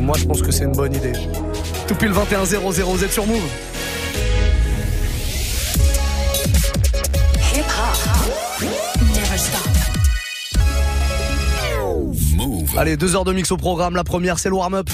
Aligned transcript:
Moi, 0.00 0.16
je 0.18 0.24
pense 0.24 0.42
que 0.42 0.50
c'est 0.50 0.64
une 0.64 0.72
bonne 0.72 0.94
idée. 0.94 1.12
Tout 1.86 1.94
pile 1.94 2.10
21 2.10 2.44
00 2.44 2.96
Z 2.96 3.10
sur 3.10 3.26
Move. 3.26 3.42
Allez, 12.76 12.96
deux 12.96 13.14
heures 13.14 13.24
de 13.24 13.32
mix 13.32 13.50
au 13.52 13.56
programme. 13.56 13.94
La 13.94 14.04
première, 14.04 14.38
c'est 14.38 14.48
le 14.48 14.56
warm-up. 14.56 14.90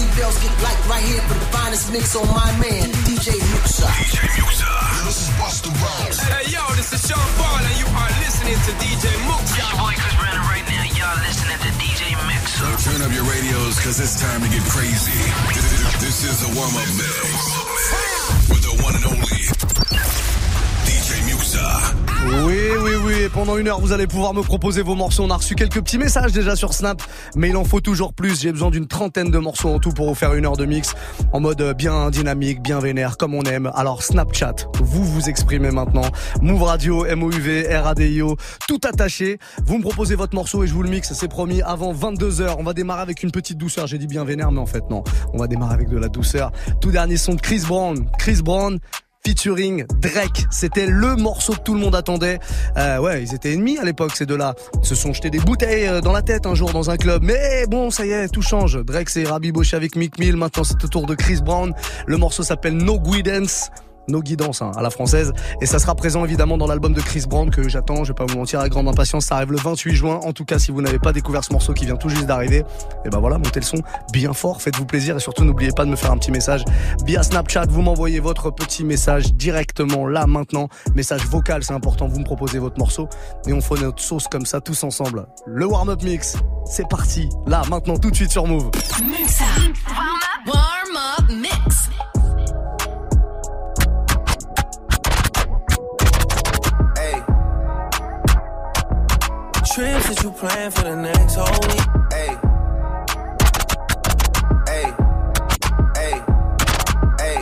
Seatbelts, 0.00 0.40
get 0.40 0.56
light 0.64 0.80
right 0.88 1.04
here 1.04 1.20
for 1.28 1.36
the 1.36 1.44
finest 1.52 1.92
mix 1.92 2.16
on 2.16 2.24
my 2.32 2.48
man, 2.56 2.88
DJ 3.04 3.36
Muxxa. 3.52 3.84
DJ 4.00 4.32
Muxxa. 4.40 4.72
This 5.04 5.28
is 5.28 5.30
Busta 5.36 5.68
Rhymes. 5.76 6.16
Hey, 6.24 6.48
yo, 6.48 6.64
this 6.72 6.88
is 6.96 7.04
Sean 7.04 7.20
Paul, 7.36 7.60
and 7.60 7.76
you 7.76 7.84
are 7.84 8.08
listening 8.24 8.56
to 8.64 8.72
DJ 8.80 9.12
Muxxa. 9.28 9.60
Your 9.60 9.76
boy 9.76 9.92
Chris 10.00 10.16
Brandon 10.16 10.40
right 10.48 10.64
now. 10.72 10.88
Y'all 10.96 11.20
listening 11.20 11.60
to 11.60 11.70
DJ 11.76 12.16
Mix. 12.32 12.56
Turn 12.80 13.04
up 13.04 13.12
your 13.12 13.28
radios, 13.28 13.76
cause 13.84 14.00
it's 14.00 14.16
time 14.16 14.40
to 14.40 14.48
get 14.48 14.64
crazy. 14.72 15.20
This 16.00 16.24
is 16.24 16.48
a 16.48 16.50
warm-up 16.56 16.88
mix. 16.96 18.48
With 18.48 18.64
the 18.64 18.80
one 18.80 18.96
and 18.96 19.04
only 19.04 19.20
DJ 19.20 19.52
Muxxa. 19.92 20.39
Oui, 22.46 22.58
oui, 22.82 22.90
oui. 23.04 23.28
Pendant 23.32 23.56
une 23.56 23.68
heure, 23.68 23.80
vous 23.80 23.92
allez 23.92 24.06
pouvoir 24.06 24.34
me 24.34 24.42
proposer 24.42 24.82
vos 24.82 24.94
morceaux. 24.94 25.24
On 25.24 25.30
a 25.30 25.36
reçu 25.36 25.54
quelques 25.54 25.80
petits 25.80 25.98
messages 25.98 26.32
déjà 26.32 26.54
sur 26.54 26.72
Snap, 26.74 27.02
mais 27.34 27.48
il 27.48 27.56
en 27.56 27.64
faut 27.64 27.80
toujours 27.80 28.12
plus. 28.12 28.40
J'ai 28.40 28.52
besoin 28.52 28.70
d'une 28.70 28.86
trentaine 28.86 29.30
de 29.30 29.38
morceaux 29.38 29.70
en 29.70 29.78
tout 29.78 29.90
pour 29.90 30.08
vous 30.08 30.14
faire 30.14 30.34
une 30.34 30.46
heure 30.46 30.56
de 30.56 30.64
mix 30.64 30.94
en 31.32 31.40
mode 31.40 31.74
bien 31.76 32.10
dynamique, 32.10 32.62
bien 32.62 32.78
vénère, 32.78 33.16
comme 33.16 33.34
on 33.34 33.42
aime. 33.42 33.70
Alors 33.74 34.02
Snapchat, 34.02 34.54
vous 34.80 35.04
vous 35.04 35.28
exprimez 35.28 35.70
maintenant. 35.70 36.08
Move 36.40 36.62
Radio, 36.62 37.04
MOUV, 37.16 37.66
RADIO, 37.70 38.36
tout 38.68 38.80
attaché. 38.84 39.38
Vous 39.64 39.78
me 39.78 39.82
proposez 39.82 40.14
votre 40.14 40.34
morceau 40.34 40.64
et 40.64 40.66
je 40.66 40.74
vous 40.74 40.82
le 40.82 40.90
mixe. 40.90 41.12
C'est 41.12 41.28
promis 41.28 41.62
avant 41.62 41.92
22 41.92 42.42
heures. 42.42 42.58
On 42.58 42.64
va 42.64 42.74
démarrer 42.74 43.02
avec 43.02 43.22
une 43.22 43.30
petite 43.30 43.58
douceur. 43.58 43.86
J'ai 43.86 43.98
dit 43.98 44.06
bien 44.06 44.24
vénère, 44.24 44.52
mais 44.52 44.60
en 44.60 44.66
fait 44.66 44.88
non. 44.90 45.02
On 45.32 45.38
va 45.38 45.46
démarrer 45.46 45.74
avec 45.74 45.88
de 45.88 45.98
la 45.98 46.08
douceur. 46.08 46.52
Tout 46.80 46.90
dernier 46.90 47.16
son 47.16 47.34
de 47.34 47.40
Chris 47.40 47.62
Brown. 47.66 48.06
Chris 48.18 48.40
Brown 48.42 48.78
featuring 49.24 49.84
Drake. 50.00 50.46
C'était 50.50 50.86
le 50.86 51.16
morceau 51.16 51.52
que 51.54 51.60
tout 51.60 51.74
le 51.74 51.80
monde 51.80 51.94
attendait. 51.94 52.38
Euh, 52.76 52.98
ouais, 52.98 53.22
ils 53.22 53.34
étaient 53.34 53.52
ennemis 53.52 53.78
à 53.78 53.84
l'époque, 53.84 54.16
ces 54.16 54.26
deux-là. 54.26 54.54
Se 54.82 54.94
sont 54.94 55.12
jetés 55.12 55.30
des 55.30 55.38
bouteilles 55.38 55.86
euh, 55.86 56.00
dans 56.00 56.12
la 56.12 56.22
tête 56.22 56.46
un 56.46 56.54
jour 56.54 56.72
dans 56.72 56.90
un 56.90 56.96
club. 56.96 57.22
Mais 57.22 57.66
bon, 57.68 57.90
ça 57.90 58.06
y 58.06 58.10
est, 58.10 58.28
tout 58.28 58.42
change. 58.42 58.82
Drake 58.84 59.10
s'est 59.10 59.24
rabiboché 59.24 59.76
avec 59.76 59.96
Mick 59.96 60.18
Mill. 60.18 60.36
Maintenant, 60.36 60.64
c'est 60.64 60.82
au 60.84 60.88
tour 60.88 61.06
de 61.06 61.14
Chris 61.14 61.40
Brown. 61.42 61.72
Le 62.06 62.16
morceau 62.16 62.42
s'appelle 62.42 62.76
No 62.76 62.98
Guidance. 62.98 63.70
No 64.10 64.20
guidance 64.20 64.62
hein, 64.62 64.72
à 64.76 64.82
la 64.82 64.90
française 64.90 65.32
et 65.60 65.66
ça 65.66 65.78
sera 65.78 65.94
présent 65.94 66.24
évidemment 66.24 66.58
dans 66.58 66.66
l'album 66.66 66.92
de 66.92 67.00
Chris 67.00 67.24
Brown 67.28 67.50
que 67.50 67.68
j'attends, 67.68 68.04
je 68.04 68.08
vais 68.08 68.14
pas 68.14 68.26
vous 68.26 68.36
mentir 68.36 68.60
avec 68.60 68.72
grande 68.72 68.88
impatience, 68.88 69.26
ça 69.26 69.36
arrive 69.36 69.52
le 69.52 69.58
28 69.58 69.94
juin. 69.94 70.20
En 70.24 70.32
tout 70.32 70.44
cas, 70.44 70.58
si 70.58 70.70
vous 70.70 70.82
n'avez 70.82 70.98
pas 70.98 71.12
découvert 71.12 71.44
ce 71.44 71.52
morceau 71.52 71.72
qui 71.72 71.86
vient 71.86 71.96
tout 71.96 72.08
juste 72.08 72.26
d'arriver, 72.26 72.64
et 73.04 73.08
ben 73.08 73.18
voilà, 73.18 73.38
montez 73.38 73.60
le 73.60 73.64
son 73.64 73.78
bien 74.12 74.32
fort, 74.32 74.60
faites-vous 74.60 74.84
plaisir 74.84 75.16
et 75.16 75.20
surtout 75.20 75.44
n'oubliez 75.44 75.72
pas 75.72 75.84
de 75.84 75.90
me 75.90 75.96
faire 75.96 76.10
un 76.10 76.18
petit 76.18 76.30
message 76.30 76.64
via 77.04 77.22
Snapchat, 77.22 77.66
vous 77.68 77.82
m'envoyez 77.82 78.20
votre 78.20 78.50
petit 78.50 78.84
message 78.84 79.32
directement 79.34 80.06
là 80.06 80.26
maintenant, 80.26 80.68
message 80.94 81.24
vocal, 81.26 81.62
c'est 81.62 81.74
important, 81.74 82.08
vous 82.08 82.18
me 82.18 82.24
proposez 82.24 82.58
votre 82.58 82.78
morceau 82.78 83.08
et 83.46 83.52
on 83.52 83.60
fait 83.60 83.80
notre 83.80 84.02
sauce 84.02 84.26
comme 84.28 84.46
ça 84.46 84.60
tous 84.60 84.82
ensemble. 84.84 85.26
Le 85.46 85.66
warm-up 85.66 86.02
mix, 86.02 86.36
c'est 86.64 86.88
parti. 86.88 87.28
Là 87.46 87.62
maintenant 87.70 87.96
tout 87.96 88.10
de 88.10 88.16
suite 88.16 88.30
sur 88.30 88.46
Move. 88.46 88.70
Warm 90.46 90.96
up 91.18 91.30
mix. 91.30 91.90
Trips 99.80 100.08
that 100.08 100.22
you 100.22 100.30
plan 100.32 100.70
for 100.70 100.82
the 100.82 100.94
next 100.94 101.36
whole 101.36 101.60
week. 101.72 101.86
Hey. 102.12 102.36
Hey. 104.68 104.86
Hey. 105.96 106.16
Hey. 107.22 107.38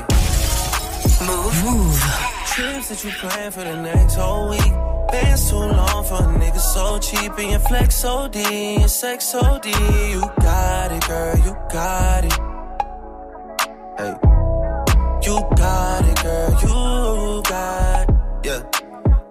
Move. 1.26 1.54
Move. 1.64 1.98
Trips 2.46 2.88
that 2.90 3.02
you 3.02 3.10
plan 3.18 3.50
for 3.50 3.64
the 3.64 3.82
next 3.82 4.14
whole 4.14 4.50
week. 4.50 4.72
Bands 5.10 5.50
too 5.50 5.56
long 5.56 6.04
for 6.04 6.22
a 6.22 6.28
nigga 6.38 6.60
so 6.60 7.00
cheap 7.00 7.32
and 7.38 7.50
your 7.50 7.58
flex 7.58 7.96
so 7.96 8.28
D 8.28 8.38
and 8.76 8.88
sex 8.88 9.24
so 9.24 9.58
D. 9.58 9.70
You 10.12 10.22
got 10.40 10.92
it, 10.92 11.04
girl, 11.08 11.36
you 11.38 11.56
got 11.72 12.24
it. 12.24 12.38
Hey. 13.98 14.14
You 15.26 15.40
got 15.56 16.04
it, 16.06 16.22
girl, 16.22 16.50
you 16.62 17.42
got 17.42 18.08
it. 18.08 18.14
Yeah. 18.46 18.62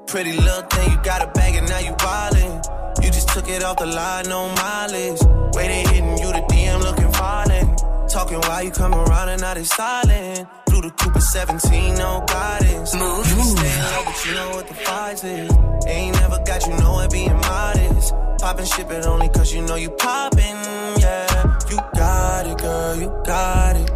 Pretty 0.07 0.34
little 0.34 0.63
thing, 0.63 0.91
you 0.91 0.97
got 1.03 1.22
a 1.22 1.28
bag 1.31 1.56
and 1.56 1.69
now 1.69 1.79
you 1.79 1.94
wildin'. 1.94 2.87
You 3.07 3.13
just 3.13 3.29
took 3.29 3.47
it 3.47 3.63
off 3.63 3.78
the 3.78 3.85
line, 3.85 4.25
no 4.28 4.50
mileage. 4.50 5.22
They 5.56 5.84
hitting 5.84 6.18
you, 6.18 6.28
the 6.28 6.44
DM 6.51 6.81
looking 6.81 7.09
violent. 7.13 7.79
Talking 8.09 8.41
while 8.41 8.62
you 8.62 8.69
come 8.69 8.94
around 8.94 9.29
and 9.29 9.40
now 9.40 9.53
they 9.53 9.63
silent. 9.63 10.45
Through 10.68 10.81
the 10.81 10.91
Cooper 10.91 11.22
17, 11.22 11.95
no 11.95 12.25
guidance. 12.28 12.94
Move. 12.94 13.25
You 13.29 13.44
stay 13.44 13.81
low, 13.81 14.03
but 14.03 14.25
you 14.25 14.34
know 14.34 14.50
what 14.50 14.68
the 14.68 14.73
price 14.73 15.23
is. 15.23 15.50
Ain't 15.88 16.19
never 16.19 16.38
got 16.44 16.68
you 16.68 16.75
know 16.79 17.00
it 17.00 17.09
being 17.09 17.31
modest. 17.31 18.13
Poppin' 18.40 18.66
ship 18.66 18.91
it 18.91 19.06
only 19.06 19.29
cause 19.29 19.53
you 19.53 19.62
know 19.62 19.75
you 19.75 19.89
poppin', 19.91 20.57
yeah. 21.00 21.59
You 21.69 21.78
got 21.95 22.45
it, 22.45 22.57
girl, 22.57 22.95
you 22.97 23.24
got 23.25 23.75
it. 23.78 23.89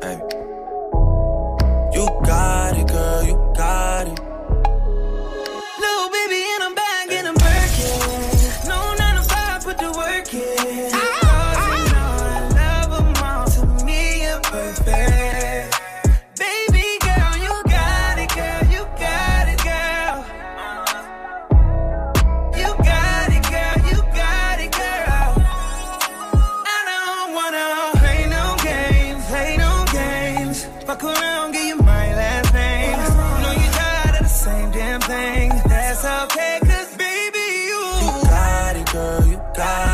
Hey. 0.00 0.20
You 1.92 2.06
got 2.24 2.78
it, 2.78 2.86
girl, 2.86 3.24
you 3.24 3.52
got 3.56 4.06
it. 4.06 4.31
God. 39.54 39.91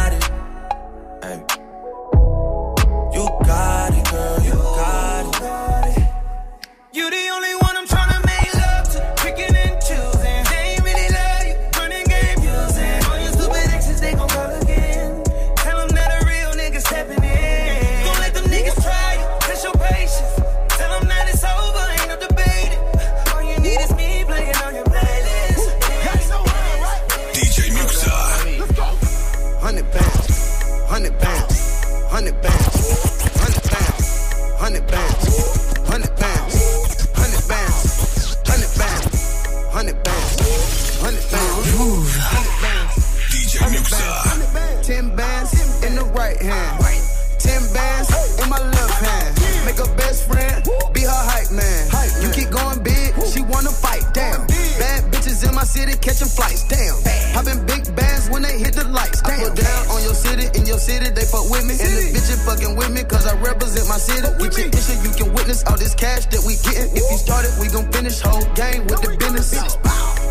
city, 60.88 61.11
they 61.12 61.26
fuck 61.29 61.44
with 61.52 61.64
me. 61.69 61.75
City. 61.76 61.85
And 61.85 62.17
the 62.17 62.19
bitch 62.19 62.31
is 62.32 62.40
fucking 62.49 62.75
with 62.76 62.90
me, 62.90 63.05
cause 63.05 63.26
I 63.29 63.37
represent 63.44 63.87
my 63.88 64.00
city. 64.00 64.25
With 64.40 64.56
Get 64.56 64.73
your 64.73 64.99
you 65.05 65.12
can 65.12 65.29
witness 65.37 65.62
all 65.69 65.76
this 65.76 65.94
cash 65.94 66.25
that 66.32 66.43
we 66.49 66.56
gettin'. 66.64 66.96
If 66.96 67.05
you 67.05 67.19
started, 67.20 67.52
we 67.61 67.69
gon' 67.69 67.93
finish 67.93 68.20
whole 68.20 68.49
game 68.56 68.88
with 68.88 69.05
the 69.05 69.12
business. 69.20 69.52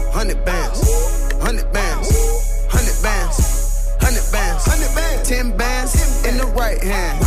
Hundred 0.09 0.41
bands, 0.43 0.81
hundred 1.37 1.69
bands, 1.71 2.09
hundred 2.73 2.97
bands, 3.05 3.37
hundred 4.01 4.27
bands, 4.33 4.65
hundred 4.65 4.91
bands, 4.97 5.29
ten 5.29 5.55
bands 5.55 6.25
in 6.25 6.37
the 6.41 6.47
right 6.57 6.81
hand. 6.81 7.21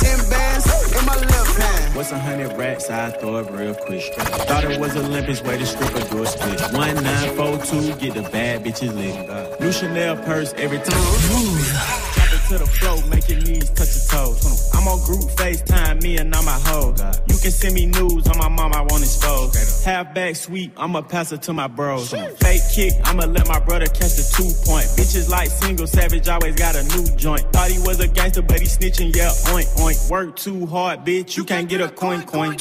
Ten 0.00 0.18
bands 0.32 0.64
in 0.96 1.04
my 1.04 1.14
left 1.14 1.54
hand. 1.60 1.94
What's 1.94 2.10
a 2.10 2.18
hundred 2.18 2.56
racks? 2.56 2.88
I 2.88 3.10
throw 3.10 3.36
it 3.36 3.50
real 3.50 3.74
quick. 3.74 4.02
Thought 4.48 4.64
it 4.64 4.80
was 4.80 4.96
Olympus, 4.96 5.42
way 5.42 5.58
to 5.58 5.66
strip 5.66 5.94
a 5.94 6.02
door 6.08 6.24
split. 6.24 6.60
One 6.72 6.96
nine 7.04 7.36
four 7.36 7.58
two, 7.58 7.94
get 8.00 8.14
the 8.14 8.24
bad 8.32 8.64
bitches 8.64 8.96
lit. 8.96 9.60
New 9.60 9.70
Chanel 9.70 10.16
purse 10.24 10.54
every 10.56 10.78
time. 10.78 11.04
Move 11.28 12.21
to 12.52 12.58
the 12.58 12.66
floor, 12.66 12.96
make 13.08 13.28
your 13.28 13.38
knees 13.40 13.70
touch 13.70 13.88
your 13.96 14.04
toes. 14.12 14.44
Hmm. 14.44 14.76
I'm 14.76 14.88
on 14.88 15.00
group 15.06 15.24
FaceTime, 15.36 16.02
me 16.02 16.18
and 16.18 16.34
I'm 16.34 16.46
a 16.46 16.58
hoe. 16.68 16.94
You 17.28 17.36
can 17.38 17.50
send 17.50 17.74
me 17.74 17.86
news 17.86 18.28
on 18.28 18.36
my 18.36 18.48
mom, 18.48 18.72
I 18.74 18.82
won't 18.82 19.02
expose. 19.02 19.84
Halfback 19.84 20.36
sweep, 20.36 20.72
I'ma 20.76 21.00
pass 21.02 21.32
it 21.32 21.42
to 21.42 21.52
my 21.52 21.66
bros. 21.66 22.12
Hmm. 22.12 22.34
Fake 22.36 22.62
kick, 22.74 22.92
I'ma 23.04 23.24
let 23.24 23.48
my 23.48 23.58
brother 23.60 23.86
catch 23.86 24.16
the 24.20 24.26
two 24.36 24.50
point. 24.68 24.84
Bitches 24.96 25.30
like 25.30 25.48
single 25.48 25.86
savage, 25.86 26.28
always 26.28 26.56
got 26.56 26.76
a 26.76 26.84
new 26.94 27.06
joint. 27.16 27.40
Thought 27.52 27.70
he 27.70 27.78
was 27.78 28.00
a 28.00 28.08
gangster, 28.08 28.42
but 28.42 28.60
he 28.60 28.66
snitching, 28.66 29.16
yeah, 29.16 29.32
oink 29.52 29.68
oink. 29.80 30.10
Work 30.10 30.36
too 30.36 30.66
hard, 30.66 31.04
bitch, 31.06 31.36
you, 31.36 31.44
can't, 31.44 31.68
get 31.68 31.80
a 31.80 31.88
coin 31.88 32.22
coin. 32.22 32.56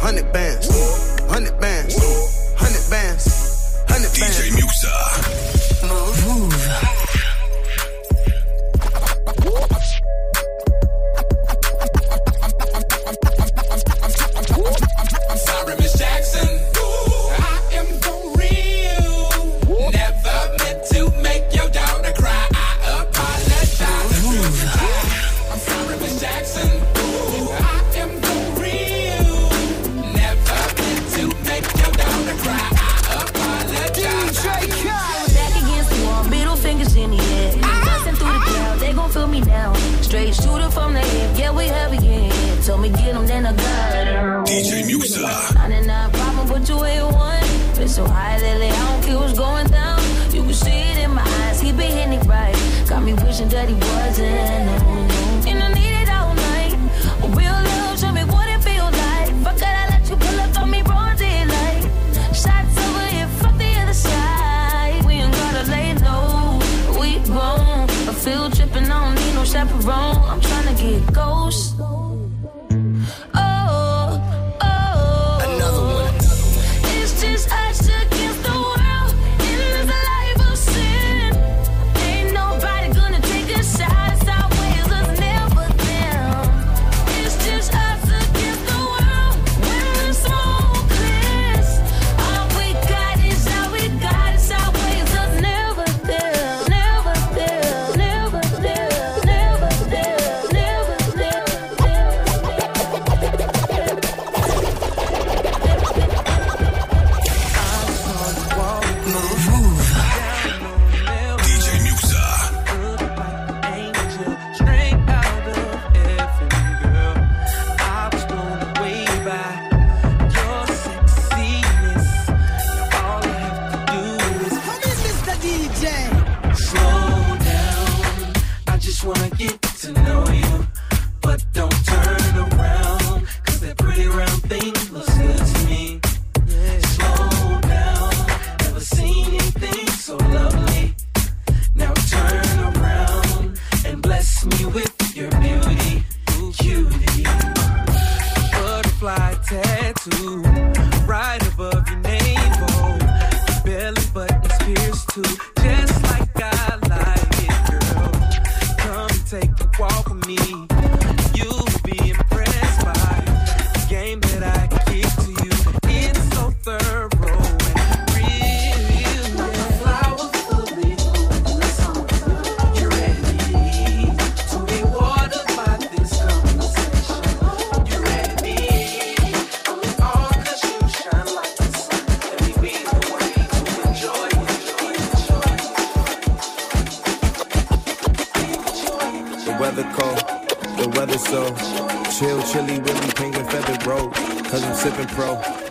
Hundred 0.00 0.32
bands, 0.32 0.68
hundred 1.28 1.60
bands, 1.60 1.96
hundred 2.56 2.88
bands, 2.88 3.84
hundred 3.88 4.12
bands. 4.16 4.40
DJ 4.40 4.50
Muxxa. 4.56 5.57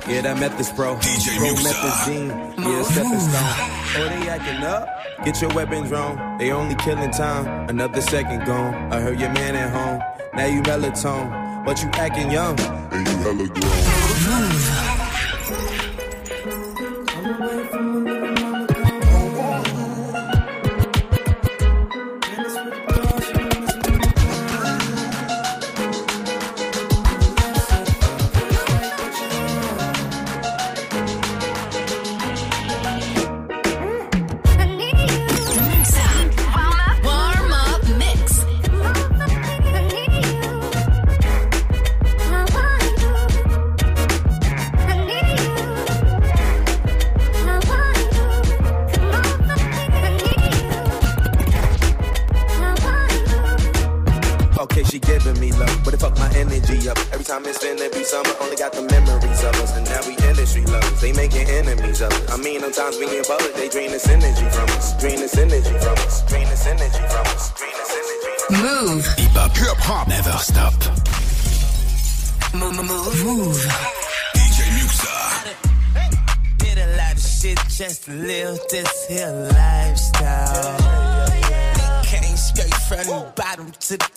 Yeah, 0.07 0.21
that 0.21 0.39
meth 0.39 0.75
bro. 0.75 0.95
DJ 0.95 1.37
bro 1.37 1.49
methazine. 1.55 2.29
Yeah, 2.57 2.81
stepping 2.83 3.19
stone. 3.19 3.67
Oh, 3.97 4.07
they 4.09 4.29
acting 4.29 4.63
up? 4.63 4.87
Get 5.25 5.41
your 5.41 5.53
weapons 5.53 5.91
wrong. 5.91 6.37
They 6.37 6.51
only 6.51 6.75
killing 6.75 7.11
time. 7.11 7.69
Another 7.69 7.99
second 7.99 8.45
gone. 8.45 8.73
I 8.93 9.01
heard 9.01 9.19
your 9.19 9.31
man 9.33 9.55
at 9.55 9.69
home. 9.69 10.01
Now 10.33 10.45
you 10.45 10.61
melatonin, 10.61 11.65
but 11.65 11.81
you 11.83 11.89
acting 11.93 12.31
young. 12.31 12.57
And 12.59 13.05
you 13.05 13.17
hella 13.17 13.47
grown. 13.47 14.96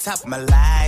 top 0.01 0.21
of 0.21 0.27
my 0.27 0.39
life. 0.39 0.80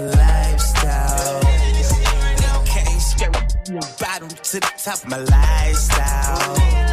lifestyle. 0.00 1.40
Came 2.64 3.00
straight 3.00 3.32
bottom 3.98 4.28
to 4.28 4.60
the 4.60 4.72
top, 4.76 5.06
my 5.06 5.18
lifestyle. 5.18 6.89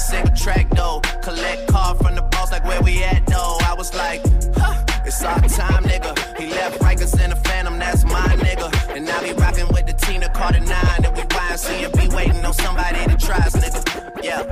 second 0.00 0.36
track 0.36 0.68
though. 0.70 1.00
Collect 1.22 1.68
call 1.68 1.94
from 1.94 2.14
the 2.14 2.22
boss 2.22 2.50
like 2.50 2.64
where 2.64 2.82
we 2.82 3.04
at 3.04 3.24
though. 3.26 3.58
I 3.62 3.74
was 3.74 3.94
like, 3.94 4.22
huh, 4.56 4.82
it's 5.04 5.22
our 5.22 5.40
time, 5.40 5.84
nigga. 5.84 6.12
He 6.38 6.48
left 6.48 6.80
Rikers 6.80 7.22
in 7.22 7.30
the 7.30 7.36
Phantom, 7.36 7.78
that's 7.78 8.04
my 8.04 8.34
nigga. 8.44 8.68
And 8.96 9.04
now 9.04 9.20
be 9.22 9.32
rockin' 9.32 9.68
with 9.68 9.86
the 9.86 9.92
team 9.92 10.20
Carter 10.32 10.60
nine 10.60 11.02
that 11.02 11.14
we 11.14 11.22
find. 11.34 11.60
See 11.60 11.82
you 11.82 11.90
be 11.90 12.08
waiting 12.14 12.44
on 12.44 12.54
somebody 12.54 13.04
to 13.06 13.16
try 13.16 13.38
nigga. 13.38 14.24
Yeah, 14.24 14.42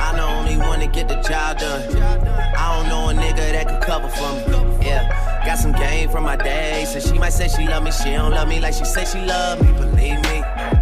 I'm 0.00 0.16
the 0.16 0.24
only 0.24 0.56
one 0.56 0.80
to 0.80 0.86
get 0.86 1.08
the 1.08 1.16
job 1.22 1.58
done. 1.58 1.96
I 2.02 2.76
don't 2.76 2.88
know 2.88 3.08
a 3.08 3.14
nigga 3.14 3.52
that 3.52 3.68
could 3.68 3.82
cover 3.82 4.08
for 4.08 4.32
me. 4.34 4.86
Yeah. 4.86 5.30
Got 5.44 5.58
some 5.58 5.72
game 5.72 6.08
from 6.08 6.22
my 6.24 6.36
day. 6.36 6.84
So 6.86 7.00
she 7.00 7.18
might 7.18 7.32
say 7.32 7.48
she 7.48 7.66
love 7.66 7.82
me, 7.82 7.90
she 7.90 8.10
don't 8.10 8.30
love 8.30 8.48
me 8.48 8.60
like 8.60 8.74
she 8.74 8.84
said 8.84 9.06
she 9.06 9.18
love 9.24 9.60
me. 9.60 9.72
Believe 9.72 10.20
me. 10.22 10.81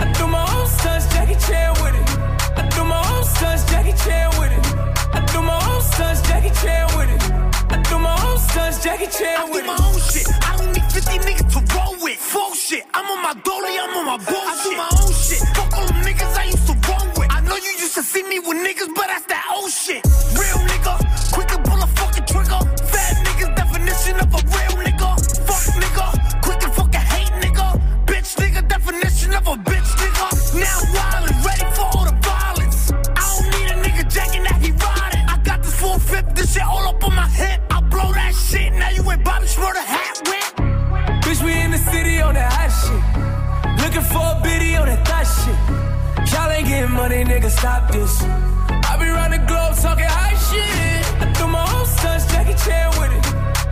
I 0.00 0.12
threw 0.14 0.28
my 0.28 0.44
own 0.54 0.66
son's 0.66 1.06
Jackie 1.12 1.38
Chan 1.46 1.72
with 1.82 1.94
it. 1.94 2.08
I 2.56 2.68
threw 2.70 2.84
my 2.84 3.02
own 3.12 3.24
son's 3.24 3.64
Jackie 3.70 3.96
Chan 4.04 4.30
with 4.38 4.52
it. 4.52 4.64
I 5.14 5.26
threw 5.26 5.42
my 5.42 5.58
own 5.70 5.82
son's 5.82 6.22
Jackie 6.22 6.54
Chan 6.60 6.86
with 6.96 7.10
it. 7.10 7.22
I 7.72 7.82
threw 7.82 7.98
my 7.98 8.16
own 8.26 8.38
son's 8.38 8.82
Jackie 8.82 9.06
Chan 9.06 9.50
with 9.50 9.64
it. 9.64 9.68
I 9.68 9.76
do 9.76 9.82
my 9.82 9.88
own 9.88 10.00
shit. 10.00 10.26
I 10.48 10.56
don't 10.56 10.72
need 10.72 10.92
50 10.92 11.18
niggas 11.26 11.48
to 11.54 11.60
roll 11.74 11.96
with. 12.02 12.18
Full 12.18 12.54
shit. 12.54 12.84
I'm 12.94 13.06
on 13.10 13.22
my 13.22 13.34
dolly. 13.42 13.74
I'm 13.78 13.96
on 13.98 14.06
my 14.06 14.18
bullshit. 14.18 14.48
I 14.48 14.62
do 14.64 14.70
my 14.76 14.88
own 15.02 15.12
shit. 15.12 15.42
Fuck 15.56 15.72
all 15.76 15.86
them 15.86 16.00
niggas 16.06 16.36
I 16.38 16.44
used 16.44 16.66
to 16.66 16.74
roll 16.88 17.06
with. 17.18 17.28
I 17.30 17.40
know 17.40 17.56
you 17.56 17.72
used 17.84 17.94
to 17.94 18.02
see 18.02 18.22
me 18.22 18.38
with 18.38 18.58
niggas, 18.58 18.94
but 18.94 19.06
that's 19.08 19.26
that 19.26 19.44
old 19.56 19.70
shit. 19.70 20.07
For 44.12 44.24
a 44.24 44.40
biddy 44.42 44.76
on 44.76 44.86
that 44.86 45.06
thot 45.06 45.26
shit. 45.36 46.32
Y'all 46.32 46.50
ain't 46.50 46.66
getting 46.66 46.90
money, 46.92 47.24
nigga, 47.24 47.50
stop 47.50 47.90
this. 47.92 48.22
I 48.22 48.96
be 49.00 49.08
round 49.08 49.32
the 49.34 49.38
globe 49.38 49.74
talking 49.76 50.04
high 50.04 50.36
shit. 50.48 51.04
I 51.22 51.32
threw 51.34 51.48
my 51.48 51.64
own 51.74 51.86
son's 51.86 52.24
Jackie 52.32 52.56
Chan 52.64 52.88
with 52.98 53.12
it. 53.12 53.24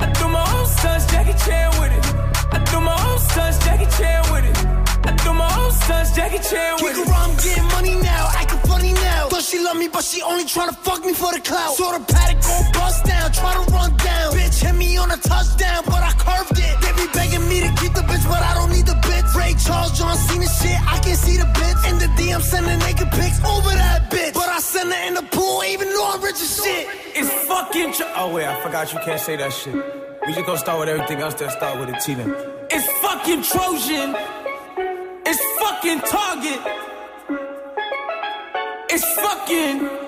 I 0.03 0.13
threw 0.13 0.29
my 0.29 0.45
own 0.57 0.67
son's 0.67 1.07
Jackie 1.07 1.37
Chan 1.45 1.71
with 1.81 1.93
it. 1.99 2.05
I 2.53 2.59
threw 2.67 2.81
my 2.81 2.97
own 3.09 3.19
son's 3.19 3.59
Jackie 3.65 3.91
Chan 3.97 4.23
with 4.33 4.45
it. 4.45 4.86
Do 5.25 5.33
my 5.33 5.51
own 5.61 5.73
Jackie 6.17 6.41
Chan 6.41 6.81
with 6.81 6.97
Kick 6.97 7.07
around, 7.07 7.31
I'm 7.31 7.37
getting 7.37 7.69
money 7.77 7.95
now, 8.01 8.31
acting 8.33 8.59
funny 8.61 8.93
now. 8.95 9.29
Thought 9.29 9.43
she 9.43 9.63
love 9.63 9.77
me, 9.77 9.87
but 9.87 10.03
she 10.03 10.23
only 10.23 10.45
tryna 10.45 10.75
fuck 10.75 11.05
me 11.05 11.13
for 11.13 11.31
the 11.31 11.41
clout. 11.41 11.77
Saw 11.77 11.93
the 11.93 12.03
paddock 12.11 12.41
go 12.41 12.57
bust 12.73 13.05
down, 13.05 13.31
try 13.33 13.53
to 13.53 13.71
run 13.71 13.95
down. 13.99 14.33
Bitch 14.33 14.65
hit 14.65 14.75
me 14.75 14.97
on 14.97 15.11
a 15.11 15.19
touchdown, 15.19 15.83
but 15.85 16.01
I 16.01 16.13
curved 16.17 16.59
it. 16.59 16.75
They 16.81 16.93
be 16.97 17.07
begging 17.13 17.47
me 17.51 17.61
to 17.61 17.69
keep 17.77 17.93
the 17.93 18.01
bitch, 18.01 18.25
but 18.29 18.41
I 18.41 18.55
don't 18.55 18.73
need 18.73 18.87
the 18.87 18.97
bitch. 19.05 19.29
Ray 19.37 19.53
Charles, 19.61 19.93
John 19.99 20.17
Cena 20.17 20.49
shit, 20.49 20.81
I 20.89 20.99
can 21.05 21.17
see 21.17 21.37
the 21.37 21.45
bitch. 21.53 21.91
In 21.91 21.99
the 21.99 22.09
DM, 22.17 22.41
sending 22.41 22.79
naked 22.81 23.11
pics 23.13 23.39
over 23.45 23.69
that 23.77 24.11
bitch. 24.11 24.33
But 24.33 24.49
I 24.49 24.59
send 24.61 24.91
her 24.91 25.03
in 25.07 25.15
the 25.15 25.27
pool, 25.37 25.63
even 25.65 25.89
though 25.93 26.17
I'm 26.17 26.23
rich 26.23 26.41
as 26.41 26.65
shit. 26.65 26.89
It's 27.15 27.31
fucking. 27.45 27.93
Tro- 27.93 28.13
oh 28.17 28.33
wait, 28.35 28.47
I 28.47 28.59
forgot 28.63 28.91
you 28.91 29.01
can't 29.05 29.21
say 29.21 29.37
that 29.37 29.53
shit. 29.53 29.75
We 30.27 30.33
just 30.33 30.47
gonna 30.47 30.59
start 30.59 30.81
with 30.81 30.89
everything 30.89 31.21
else 31.21 31.35
that 31.35 31.53
start 31.53 31.79
with 31.79 31.91
a 31.91 32.01
T 32.01 32.15
then. 32.15 32.35
It's 32.71 32.89
fucking 33.05 33.43
Trojan. 33.43 34.17
It's 35.29 35.43
fucking 35.59 36.01
Target. 36.03 36.61
It's 38.89 39.05
fucking. 39.17 40.06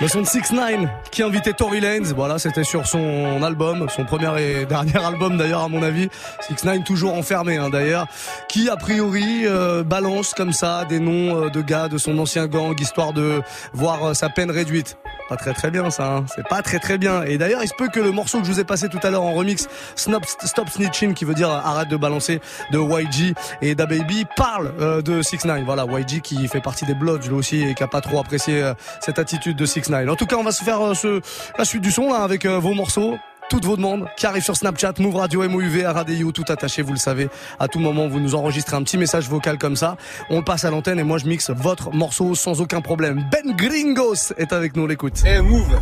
Le 0.00 0.06
son 0.06 0.20
de 0.20 0.26
6 0.26 0.52
9 0.52 0.88
qui 1.10 1.24
invitait 1.24 1.52
Tory 1.52 1.80
Lanez. 1.80 2.12
Voilà, 2.14 2.38
c'était 2.38 2.62
sur 2.62 2.86
son 2.86 3.42
album, 3.42 3.88
son 3.88 4.04
premier 4.04 4.30
et 4.40 4.64
dernier 4.68 4.96
album 4.96 5.36
d'ailleurs 5.36 5.64
à 5.64 5.68
mon 5.68 5.82
avis. 5.82 6.08
6 6.48 6.64
9 6.64 6.84
toujours 6.84 7.14
enfermé 7.14 7.56
hein, 7.56 7.68
d'ailleurs, 7.68 8.06
qui 8.48 8.70
a 8.70 8.76
priori 8.76 9.44
euh, 9.44 9.82
balance 9.82 10.34
comme 10.34 10.52
ça 10.52 10.84
des 10.84 11.00
noms 11.00 11.46
euh, 11.46 11.50
de 11.50 11.60
gars 11.62 11.88
de 11.88 11.98
son 11.98 12.16
ancien 12.20 12.46
gang 12.46 12.80
histoire 12.80 13.12
de 13.12 13.42
voir 13.72 14.04
euh, 14.10 14.14
sa 14.14 14.28
peine 14.28 14.52
réduite. 14.52 14.96
Pas 15.28 15.36
très 15.36 15.52
très 15.52 15.70
bien 15.70 15.90
ça, 15.90 16.06
hein. 16.06 16.26
c'est 16.32 16.46
pas 16.46 16.62
très 16.62 16.78
très 16.78 16.96
bien. 16.96 17.24
Et 17.24 17.36
d'ailleurs, 17.36 17.64
il 17.64 17.68
se 17.68 17.74
peut 17.74 17.88
que 17.88 17.98
le 17.98 18.12
morceau 18.12 18.38
que 18.38 18.46
je 18.46 18.52
vous 18.52 18.60
ai 18.60 18.64
passé 18.64 18.88
tout 18.88 19.00
à 19.02 19.10
l'heure 19.10 19.24
en 19.24 19.32
remix, 19.32 19.66
Stop, 19.96 20.24
Snitching, 20.70 21.12
qui 21.12 21.24
veut 21.24 21.34
dire 21.34 21.50
arrête 21.50 21.88
de 21.88 21.96
balancer, 21.96 22.40
de 22.70 22.78
YG 22.78 23.34
et 23.60 23.74
DaBaby, 23.74 24.26
parle 24.36 25.02
de 25.02 25.20
6 25.20 25.44
9 25.44 25.64
Voilà, 25.64 25.84
YG 25.84 26.22
qui 26.22 26.48
fait 26.48 26.62
partie 26.62 26.86
des 26.86 26.94
Bloods 26.94 27.26
lui 27.26 27.34
aussi 27.34 27.62
et 27.62 27.74
qui 27.74 27.82
a 27.82 27.88
pas 27.88 28.00
trop 28.00 28.20
apprécié 28.20 28.72
cette 29.00 29.18
attitude 29.18 29.56
de 29.56 29.66
6 29.66 29.87
9 29.88 30.08
En 30.08 30.16
tout 30.16 30.26
cas, 30.26 30.36
on 30.36 30.44
va 30.44 30.52
se 30.52 30.64
faire 30.64 30.80
euh, 30.80 30.94
ce, 30.94 31.20
la 31.56 31.64
suite 31.64 31.82
du 31.82 31.90
son 31.90 32.12
là 32.12 32.20
avec 32.20 32.44
euh, 32.44 32.58
vos 32.58 32.74
morceaux. 32.74 33.16
Toutes 33.50 33.64
vos 33.64 33.76
demandes 33.76 34.06
qui 34.18 34.26
arrivent 34.26 34.44
sur 34.44 34.56
Snapchat, 34.56 34.94
Move 34.98 35.16
Radio, 35.16 35.48
MOUV, 35.48 35.86
RADIO, 35.86 36.32
tout 36.32 36.44
attaché, 36.48 36.82
vous 36.82 36.92
le 36.92 36.98
savez. 36.98 37.30
À 37.58 37.66
tout 37.66 37.78
moment, 37.78 38.06
vous 38.06 38.20
nous 38.20 38.34
enregistrez 38.34 38.76
un 38.76 38.82
petit 38.82 38.98
message 38.98 39.26
vocal 39.28 39.56
comme 39.56 39.74
ça. 39.74 39.96
On 40.28 40.38
le 40.38 40.44
passe 40.44 40.66
à 40.66 40.70
l'antenne 40.70 40.98
et 40.98 41.02
moi 41.02 41.16
je 41.16 41.26
mixe 41.26 41.50
votre 41.50 41.90
morceau 41.90 42.34
sans 42.34 42.60
aucun 42.60 42.82
problème. 42.82 43.24
Ben 43.32 43.56
Gringos 43.56 44.34
est 44.36 44.52
avec 44.52 44.76
nous, 44.76 44.82
on 44.82 44.86
l'écoute. 44.86 45.24
Hey, 45.24 45.40
move 45.40 45.78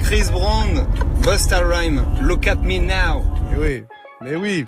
Chris 0.00 0.24
Brown, 0.32 0.86
Busta 1.22 1.60
Rhyme, 1.60 2.02
Look 2.22 2.46
at 2.46 2.56
me 2.56 2.78
now. 2.78 3.22
Eh 3.52 3.58
oui, 3.58 3.84
mais 4.22 4.34
oui. 4.34 4.64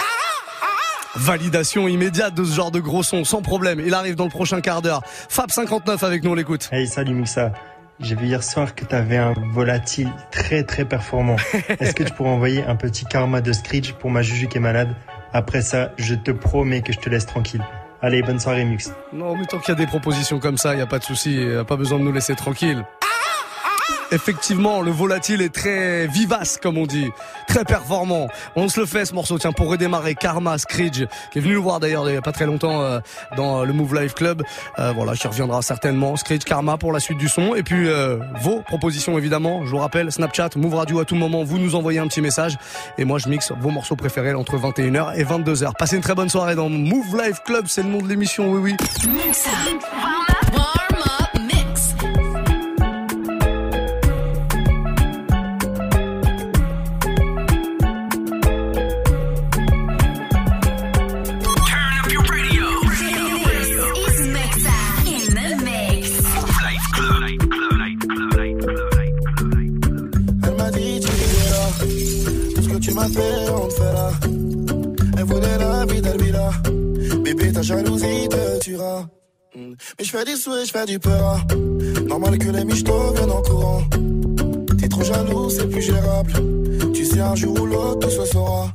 Validation 1.16 1.88
immédiate 1.88 2.34
de 2.34 2.44
ce 2.44 2.54
genre 2.54 2.70
de 2.70 2.80
gros 2.80 3.02
son, 3.02 3.24
sans 3.24 3.40
problème. 3.40 3.80
Il 3.84 3.94
arrive 3.94 4.16
dans 4.16 4.24
le 4.24 4.30
prochain 4.30 4.60
quart 4.60 4.82
d'heure. 4.82 5.02
Fab59 5.30 6.04
avec 6.04 6.24
nous, 6.24 6.32
on 6.32 6.34
l'écoute. 6.34 6.68
Hey, 6.72 6.86
salut 6.88 7.14
Muxa. 7.14 7.52
J'ai 8.00 8.16
vu 8.16 8.26
hier 8.26 8.42
soir 8.42 8.74
que 8.74 8.84
tu 8.84 8.94
avais 8.94 9.18
un 9.18 9.34
volatile 9.52 10.10
très 10.32 10.64
très 10.64 10.84
performant. 10.84 11.36
Est-ce 11.80 11.94
que 11.94 12.02
tu 12.02 12.12
pourrais 12.12 12.30
envoyer 12.30 12.64
un 12.64 12.74
petit 12.74 13.04
karma 13.04 13.40
de 13.40 13.52
Screech 13.52 13.92
pour 13.92 14.10
ma 14.10 14.22
Juju 14.22 14.48
qui 14.48 14.58
est 14.58 14.60
malade 14.60 14.88
Après 15.32 15.62
ça, 15.62 15.92
je 15.97 16.14
te 16.14 16.32
promets 16.32 16.82
que 16.82 16.92
je 16.92 16.99
te 16.99 17.08
laisse 17.08 17.26
tranquille. 17.26 17.62
Allez, 18.02 18.21
bonne 18.23 18.40
soirée 18.40 18.64
Mux. 18.64 18.90
Non, 19.12 19.36
mais 19.36 19.47
tant 19.47 19.58
qu'il 19.58 19.71
y 19.71 19.76
a 19.76 19.78
des 19.78 19.86
propositions 19.86 20.38
comme 20.38 20.58
ça, 20.58 20.75
il 20.75 20.76
n'y 20.76 20.82
a 20.82 20.86
pas 20.86 20.99
de 20.99 21.04
souci, 21.04 21.36
y 21.36 21.56
a 21.56 21.64
pas 21.64 21.76
besoin 21.76 21.99
de 21.99 22.04
nous 22.04 22.12
laisser 22.12 22.34
tranquilles. 22.34 22.84
Effectivement, 24.12 24.80
le 24.82 24.90
volatile 24.90 25.43
est 25.43 25.54
très 25.54 26.06
vivace, 26.06 26.58
comme 26.60 26.78
on 26.78 26.86
dit, 26.86 27.10
très 27.49 27.64
performant. 27.64 28.28
On 28.56 28.69
se 28.69 28.80
le 28.80 28.86
fait 28.86 29.04
ce 29.04 29.14
morceau, 29.14 29.38
tiens, 29.38 29.52
pour 29.52 29.69
redémarrer. 29.69 30.14
Karma 30.14 30.58
Screech, 30.58 31.06
qui 31.32 31.38
est 31.38 31.40
venu 31.40 31.54
le 31.54 31.60
voir 31.60 31.80
d'ailleurs 31.80 32.08
il 32.08 32.12
n'y 32.12 32.19
a 32.19 32.23
pas 32.23 32.32
très 32.32 32.47
longtemps 32.47 32.82
euh, 32.82 33.00
dans 33.36 33.64
le 33.64 33.73
Move 33.73 34.00
Life 34.00 34.14
Club. 34.14 34.43
Euh, 34.78 34.93
voilà, 34.93 35.14
qui 35.14 35.26
reviendra 35.26 35.62
certainement. 35.62 36.17
Screech 36.17 36.45
Karma 36.45 36.76
pour 36.76 36.93
la 36.93 37.00
suite 37.00 37.19
du 37.19 37.28
son. 37.28 37.54
Et 37.54 37.62
puis 37.62 37.88
euh, 37.88 38.19
vos 38.40 38.60
propositions 38.60 39.19
évidemment. 39.19 39.64
Je 39.64 39.71
vous 39.71 39.78
rappelle, 39.78 40.10
Snapchat, 40.10 40.50
Move 40.56 40.75
Radio 40.75 41.00
à 41.00 41.04
tout 41.04 41.14
moment. 41.14 41.45
Vous 41.45 41.58
nous 41.58 41.75
envoyez 41.75 41.99
un 41.99 42.06
petit 42.06 42.21
message 42.21 42.56
et 42.99 43.04
moi 43.04 43.19
je 43.19 43.28
mixe 43.28 43.52
vos 43.60 43.71
morceaux 43.71 43.97
préférés 43.97 44.34
entre 44.34 44.56
21h 44.56 45.17
et 45.17 45.25
22h. 45.25 45.73
Passez 45.78 45.97
une 45.97 46.02
très 46.02 46.14
bonne 46.14 46.28
soirée 46.28 46.54
dans 46.54 46.69
Move 46.69 47.17
Life 47.23 47.43
Club, 47.45 47.67
c'est 47.69 47.82
le 47.82 47.88
nom 47.88 48.02
de 48.02 48.08
l'émission. 48.08 48.50
Oui, 48.50 48.60
oui. 48.60 48.76
M'as 73.04 73.21
fait 73.21 73.50
on 73.50 73.69
te 73.69 73.75
fera. 73.75 74.10
Elle 75.19 75.25
voulait 75.25 75.58
la 75.58 75.86
vie 75.86 76.02
Bébé 77.23 77.52
ta 77.52 77.62
jalousie 77.62 78.28
te 78.28 78.58
tuera. 78.60 79.08
Mm. 79.54 79.75
Mais 79.99 80.04
je 80.04 80.10
fais 80.10 80.25
du 80.25 80.36
souhait, 80.36 80.64
je 80.64 80.71
fais 80.71 80.86
du 80.86 80.99
peur. 80.99 81.45
Normal 82.06 82.38
que 82.38 82.50
les 82.50 82.64
michtos 82.64 83.12
viennent 83.14 83.30
en 83.30 83.43
courant. 83.43 83.82
T'es 84.78 84.88
trop 84.88 85.02
jaloux, 85.02 85.50
c'est 85.50 85.69
plus 85.69 85.82
gérable. 85.82 86.32
Tu 86.95 87.04
sais 87.04 87.21
un 87.21 87.34
jour 87.34 87.60
ou 87.60 87.67
l'autre 87.67 88.00
tout 88.00 88.10
se 88.10 88.25
saura 88.25 88.73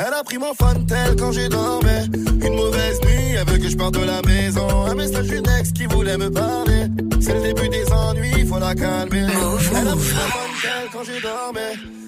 Elle 0.00 0.14
a 0.14 0.24
pris 0.24 0.38
mon 0.38 0.54
tel 0.86 1.16
quand 1.16 1.32
j'ai 1.32 1.48
dormi. 1.48 2.08
Une 2.42 2.54
mauvaise 2.54 3.00
nuit, 3.02 3.34
elle 3.38 3.46
veut 3.46 3.58
que 3.58 3.68
je 3.68 3.76
parte 3.76 3.92
de 3.92 4.04
la 4.04 4.22
maison. 4.22 4.86
Un 4.86 4.94
message 4.94 5.26
d'une 5.26 5.46
ex 5.58 5.72
qui 5.72 5.84
voulait 5.84 6.16
me 6.16 6.30
parler. 6.30 6.86
C'est 7.20 7.34
le 7.34 7.42
début 7.42 7.68
des 7.68 7.84
ennuis, 7.92 8.46
faut 8.46 8.58
la 8.58 8.74
calmer. 8.74 9.26
Elle 9.26 9.88
a 9.88 9.96
pris 9.96 10.14
mon 10.14 10.50
tel 10.62 10.88
quand 10.90 11.04
j'ai 11.04 11.20
dormi. 11.20 11.60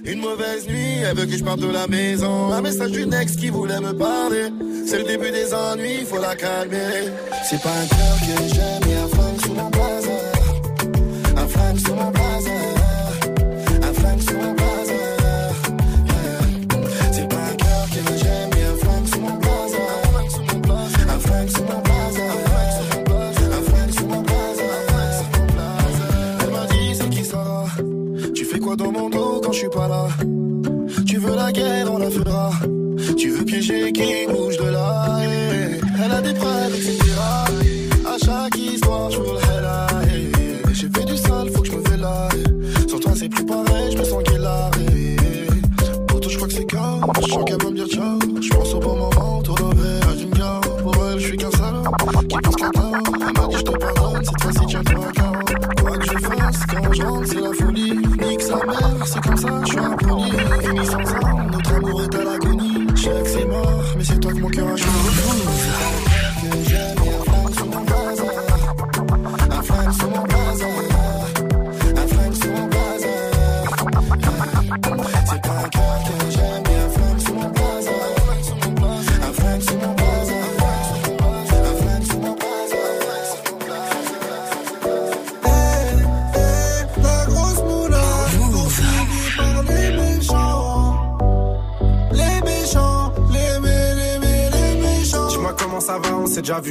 Une 0.04 0.20
mauvaise 0.20 0.66
nuit, 0.68 1.02
elle 1.04 1.16
veut 1.16 1.26
que 1.26 1.36
je 1.36 1.44
parte 1.44 1.60
de 1.60 1.70
la 1.70 1.86
maison. 1.86 2.50
Un 2.52 2.62
message 2.62 2.92
d'une 2.92 3.12
ex 3.12 3.36
qui 3.36 3.50
voulait 3.50 3.80
me 3.80 3.92
parler. 3.92 4.48
C'est 4.86 4.98
le 4.98 5.04
début 5.04 5.30
des 5.30 5.52
ennuis, 5.52 6.06
faut 6.06 6.20
la 6.20 6.34
calmer. 6.34 7.12
C'est 7.48 7.60
pas 7.60 7.68
un 7.68 7.86
cœur 7.86 8.18
que 8.20 8.54
j'aime, 8.54 8.90
y'a 8.90 9.04
un 9.04 9.08
flingue 9.08 9.44
sous 9.44 9.52
mon 9.52 9.68
blazer 9.68 10.32
Un 11.36 11.46
flingue 11.46 11.78
sous 11.78 11.94
mon 11.94 12.10
blazer 12.10 12.21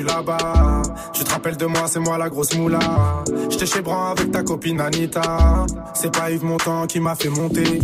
là-bas. 0.04 0.82
Tu 1.14 1.24
te 1.24 1.32
rappelles 1.32 1.58
de 1.58 1.66
moi, 1.66 1.84
c'est 1.88 2.00
moi 2.00 2.18
la 2.18 2.30
grosse 2.30 2.56
moula. 2.56 3.24
J'étais 3.50 3.66
chez 3.66 3.82
Bran 3.82 4.12
avec 4.12 4.32
ta 4.32 4.44
copine 4.44 4.80
Anita. 4.82 5.66
C'est 5.94 6.12
pas 6.12 6.32
Yves 6.32 6.44
Montand 6.44 6.88
qui 6.88 7.00
m'a 7.00 7.16
fait 7.16 7.30
monter. 7.30 7.80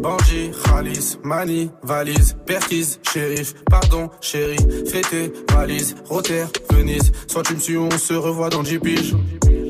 Banji, 0.00 0.50
Khalis, 0.64 1.16
Mani, 1.22 1.70
valise, 1.82 2.36
perquise, 2.44 3.00
shérif, 3.10 3.54
pardon, 3.70 4.10
chéri, 4.20 4.58
fêté, 4.86 5.32
valise, 5.50 5.94
Rotter, 6.10 6.44
Venise. 6.70 7.10
Soit 7.26 7.42
tu 7.42 7.54
me 7.54 7.58
suis 7.58 7.78
on 7.78 7.90
se 7.90 8.12
revoit 8.12 8.50
dans 8.50 8.62
10. 8.62 8.80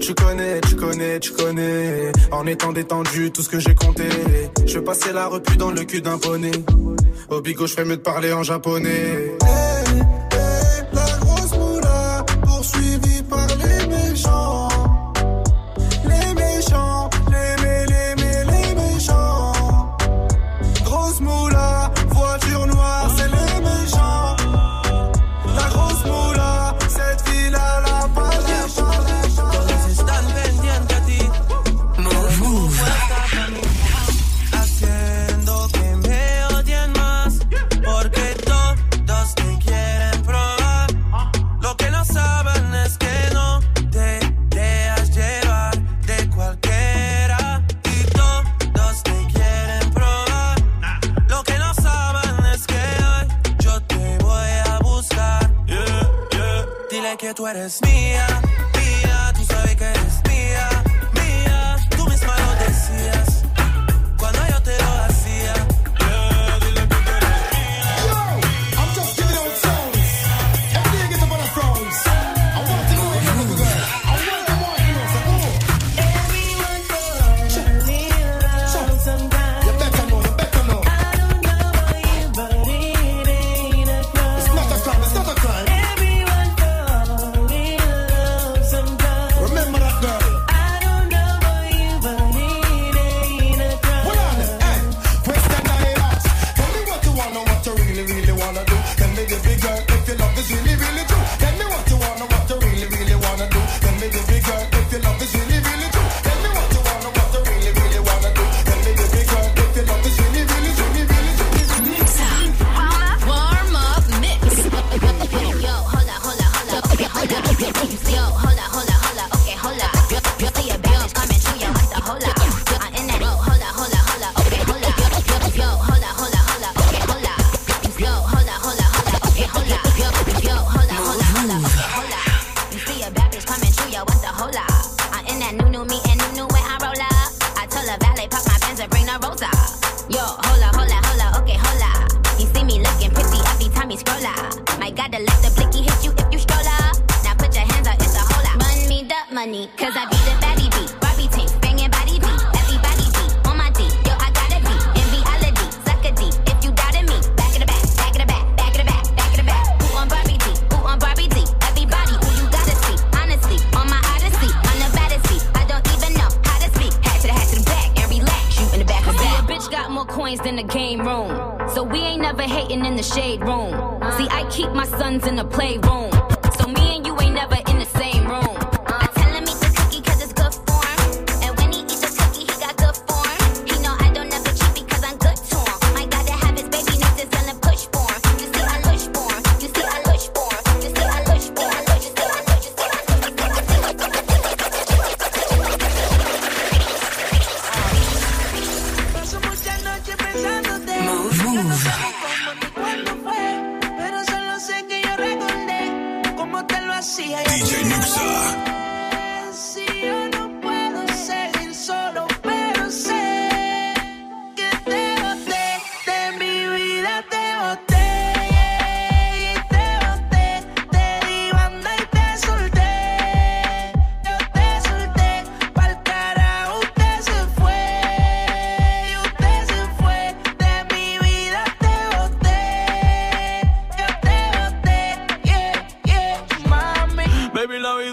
Tu 0.00 0.14
connais, 0.14 0.60
tu 0.60 0.74
connais, 0.74 1.20
tu 1.20 1.32
connais. 1.32 2.10
En 2.32 2.46
étant 2.46 2.72
détendu, 2.72 3.30
tout 3.30 3.42
ce 3.42 3.48
que 3.48 3.60
j'ai 3.60 3.76
compté. 3.76 4.08
Je 4.66 4.80
passais 4.80 5.12
la 5.12 5.28
repu 5.28 5.56
dans 5.56 5.70
le 5.70 5.84
cul 5.84 6.02
d'un 6.02 6.18
poney. 6.18 6.50
Au 7.30 7.40
bigot, 7.40 7.66
je 7.66 7.74
fais 7.74 7.84
mieux 7.84 7.96
de 7.96 8.02
parler 8.02 8.32
en 8.32 8.42
japonais. 8.42 9.33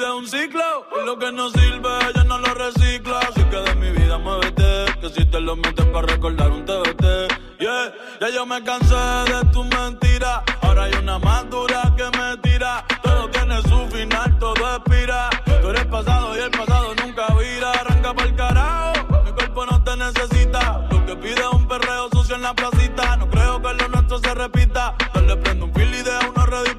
un 0.09 0.27
ciclo. 0.27 0.87
Y 0.99 1.05
lo 1.05 1.17
que 1.17 1.31
no 1.31 1.49
sirve, 1.49 1.89
yo 2.15 2.23
no 2.23 2.39
lo 2.39 2.53
recicla. 2.53 3.19
Así 3.19 3.43
que 3.43 3.57
de 3.57 3.75
mi 3.75 3.91
vida 3.91 4.17
muévete. 4.17 4.85
Que 4.99 5.09
si 5.09 5.25
te 5.25 5.39
lo 5.39 5.55
metes 5.55 5.85
para 5.87 6.07
recordar 6.07 6.51
un 6.51 6.65
TBT. 6.65 7.03
Yeah, 7.59 7.93
ya 8.19 8.29
yo 8.29 8.45
me 8.45 8.63
cansé 8.63 8.95
de 8.95 9.45
tus 9.51 9.65
mentiras. 9.67 10.41
Ahora 10.61 10.83
hay 10.83 10.93
una 10.93 11.19
más 11.19 11.49
dura 11.49 11.93
que 11.95 12.05
me 12.17 12.37
tira. 12.37 12.83
Todo 13.03 13.29
tiene 13.29 13.61
su 13.61 13.87
final, 13.95 14.39
todo 14.39 14.75
expira. 14.75 15.29
Tú 15.61 15.69
eres 15.69 15.85
pasado 15.85 16.35
y 16.35 16.39
el 16.39 16.51
pasado 16.51 16.95
nunca 16.95 17.27
vira. 17.35 17.71
Arranca 17.71 18.13
para 18.13 18.29
el 18.29 18.35
carajo, 18.35 19.23
mi 19.23 19.31
cuerpo 19.33 19.65
no 19.67 19.83
te 19.83 19.95
necesita. 19.97 20.87
Lo 20.89 21.05
que 21.05 21.15
pide 21.17 21.41
es 21.41 21.53
un 21.53 21.67
perreo 21.67 22.09
sucio 22.11 22.35
en 22.35 22.41
la 22.41 22.55
placita. 22.55 23.17
No 23.17 23.29
creo 23.29 23.61
que 23.61 23.73
lo 23.73 23.87
nuestro 23.89 24.17
se 24.17 24.33
repita. 24.33 24.95
Dale 25.13 25.37
prendo 25.37 25.65
un 25.65 25.73
fil 25.73 25.93
y 25.93 26.01
deja 26.01 26.29
una 26.29 26.45
red 26.47 26.71
y 26.71 26.75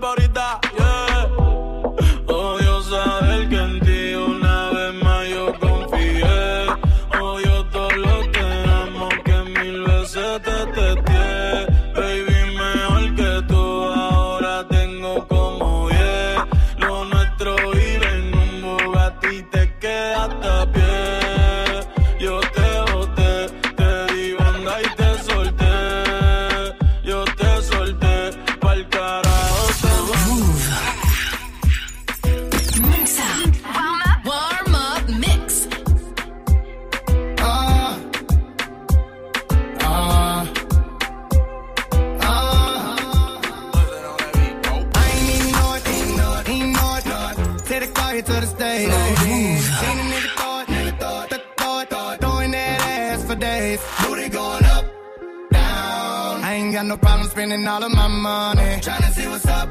spending 57.42 57.66
all 57.66 57.82
of 57.82 57.92
my 57.92 58.06
money. 58.06 58.80
Tryna 58.86 59.10
see 59.14 59.26
what's 59.26 59.46
up 59.46 59.68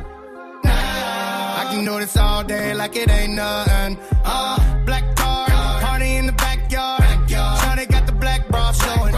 now. 0.61 1.61
I 1.61 1.63
can 1.71 1.85
do 1.85 1.99
this 1.99 2.17
all 2.17 2.43
day 2.43 2.73
like 2.73 2.97
it 2.97 3.09
ain't 3.09 3.33
nothing. 3.35 3.97
Uh, 4.25 4.83
black 4.85 5.15
car, 5.15 5.47
party 5.79 6.17
in 6.17 6.25
the 6.25 6.33
backyard. 6.33 7.01
Shawty 7.29 7.87
got 7.89 8.05
the 8.05 8.11
black 8.11 8.45
bra 8.49 8.73
showing. 8.73 9.13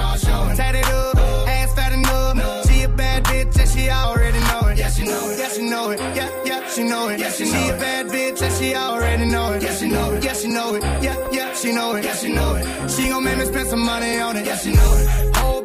Tatted 0.56 0.86
up, 0.86 1.18
ass 1.48 1.74
fat 1.74 1.94
enough. 1.94 2.68
She 2.68 2.84
a 2.84 2.90
bad 2.90 3.24
bitch 3.24 3.58
and 3.60 3.70
she 3.70 3.90
already 3.90 4.40
know 4.50 4.68
it. 4.68 4.78
Yeah, 4.78 4.92
she 4.92 5.04
know 5.04 5.30
it. 5.32 5.40
Yeah, 5.40 5.50
she 5.50 5.62
know 5.64 5.90
it. 5.90 6.00
Yeah, 6.00 6.30
yeah, 6.46 6.70
she 6.70 6.84
know 6.84 7.08
it. 7.10 7.20
Yeah, 7.20 7.32
she, 7.32 7.46
she 7.46 7.70
a 7.70 7.78
bad 7.86 8.06
bitch 8.08 8.40
and 8.44 8.54
she 8.54 8.76
already 8.76 9.26
know 9.26 9.54
it. 9.54 9.64
Yeah, 9.64 9.74
she 9.74 9.88
know 9.90 10.14
it. 10.14 10.24
Yeah, 10.24 10.34
she 10.34 10.48
know 10.48 10.76
it. 10.76 10.84
Yeah, 11.02 11.18
yeah, 11.32 11.56
she 11.56 11.72
know 11.72 11.96
it. 11.96 12.06
Yeah, 12.06 12.16
she 12.16 12.32
know 12.32 12.54
it. 12.54 12.92
She 12.92 13.10
gon' 13.10 13.24
make 13.24 13.40
me 13.40 13.46
spend 13.46 13.68
some 13.70 13.84
money 13.84 14.20
on 14.20 14.38
it. 14.38 14.46
Yeah, 14.46 14.58
she 14.58 14.74
know 14.74 14.94
it. 15.00 15.36
Whole 15.38 15.63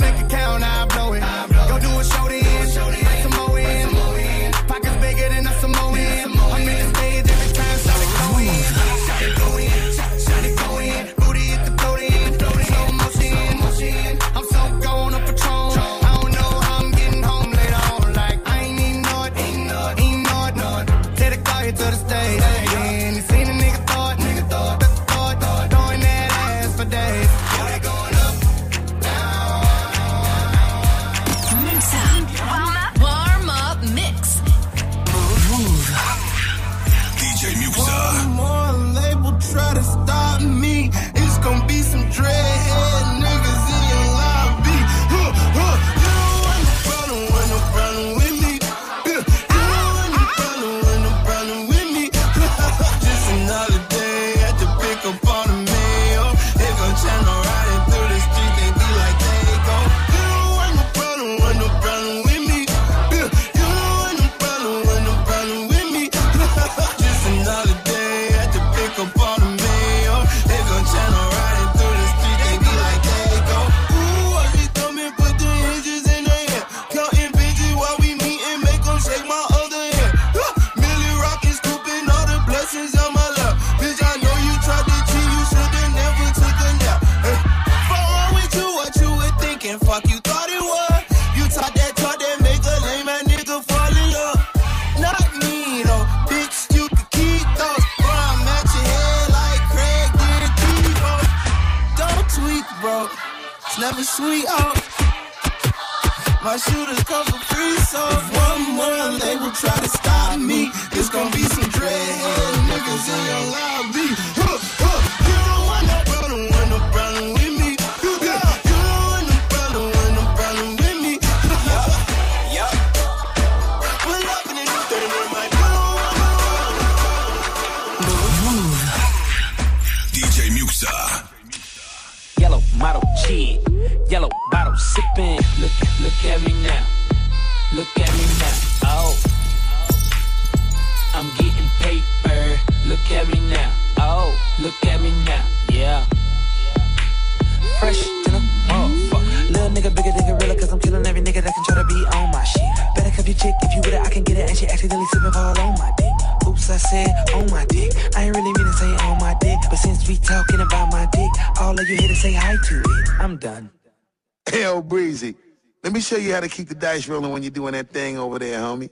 you 166.28 166.34
how 166.34 166.40
to 166.40 166.48
keep 166.48 166.68
the 166.68 166.74
dice 166.74 167.08
rolling 167.08 167.32
when 167.32 167.42
you're 167.42 167.50
doing 167.50 167.72
that 167.72 167.88
thing 167.88 168.18
over 168.18 168.38
there, 168.38 168.60
homie. 168.60 168.90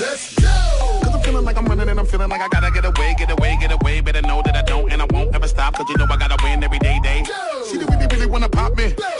Let's 0.00 0.34
go! 0.34 0.48
Cause 1.02 1.14
I'm 1.14 1.22
feeling 1.22 1.44
like 1.44 1.56
I'm 1.56 1.66
running 1.66 1.88
and 1.88 2.00
I'm 2.00 2.06
feeling 2.06 2.28
like 2.28 2.40
I 2.40 2.48
gotta 2.48 2.72
get 2.72 2.84
away, 2.84 3.14
get 3.16 3.30
away, 3.30 3.56
get 3.60 3.70
away. 3.70 4.00
Better 4.00 4.22
know 4.22 4.42
that 4.42 4.56
I 4.56 4.62
don't 4.62 4.90
and 4.90 5.00
I 5.00 5.06
won't 5.10 5.34
ever 5.34 5.46
stop. 5.46 5.74
Cause 5.74 5.88
you 5.88 5.96
know 5.96 6.06
I 6.10 6.16
gotta 6.16 6.42
win 6.42 6.64
every 6.64 6.78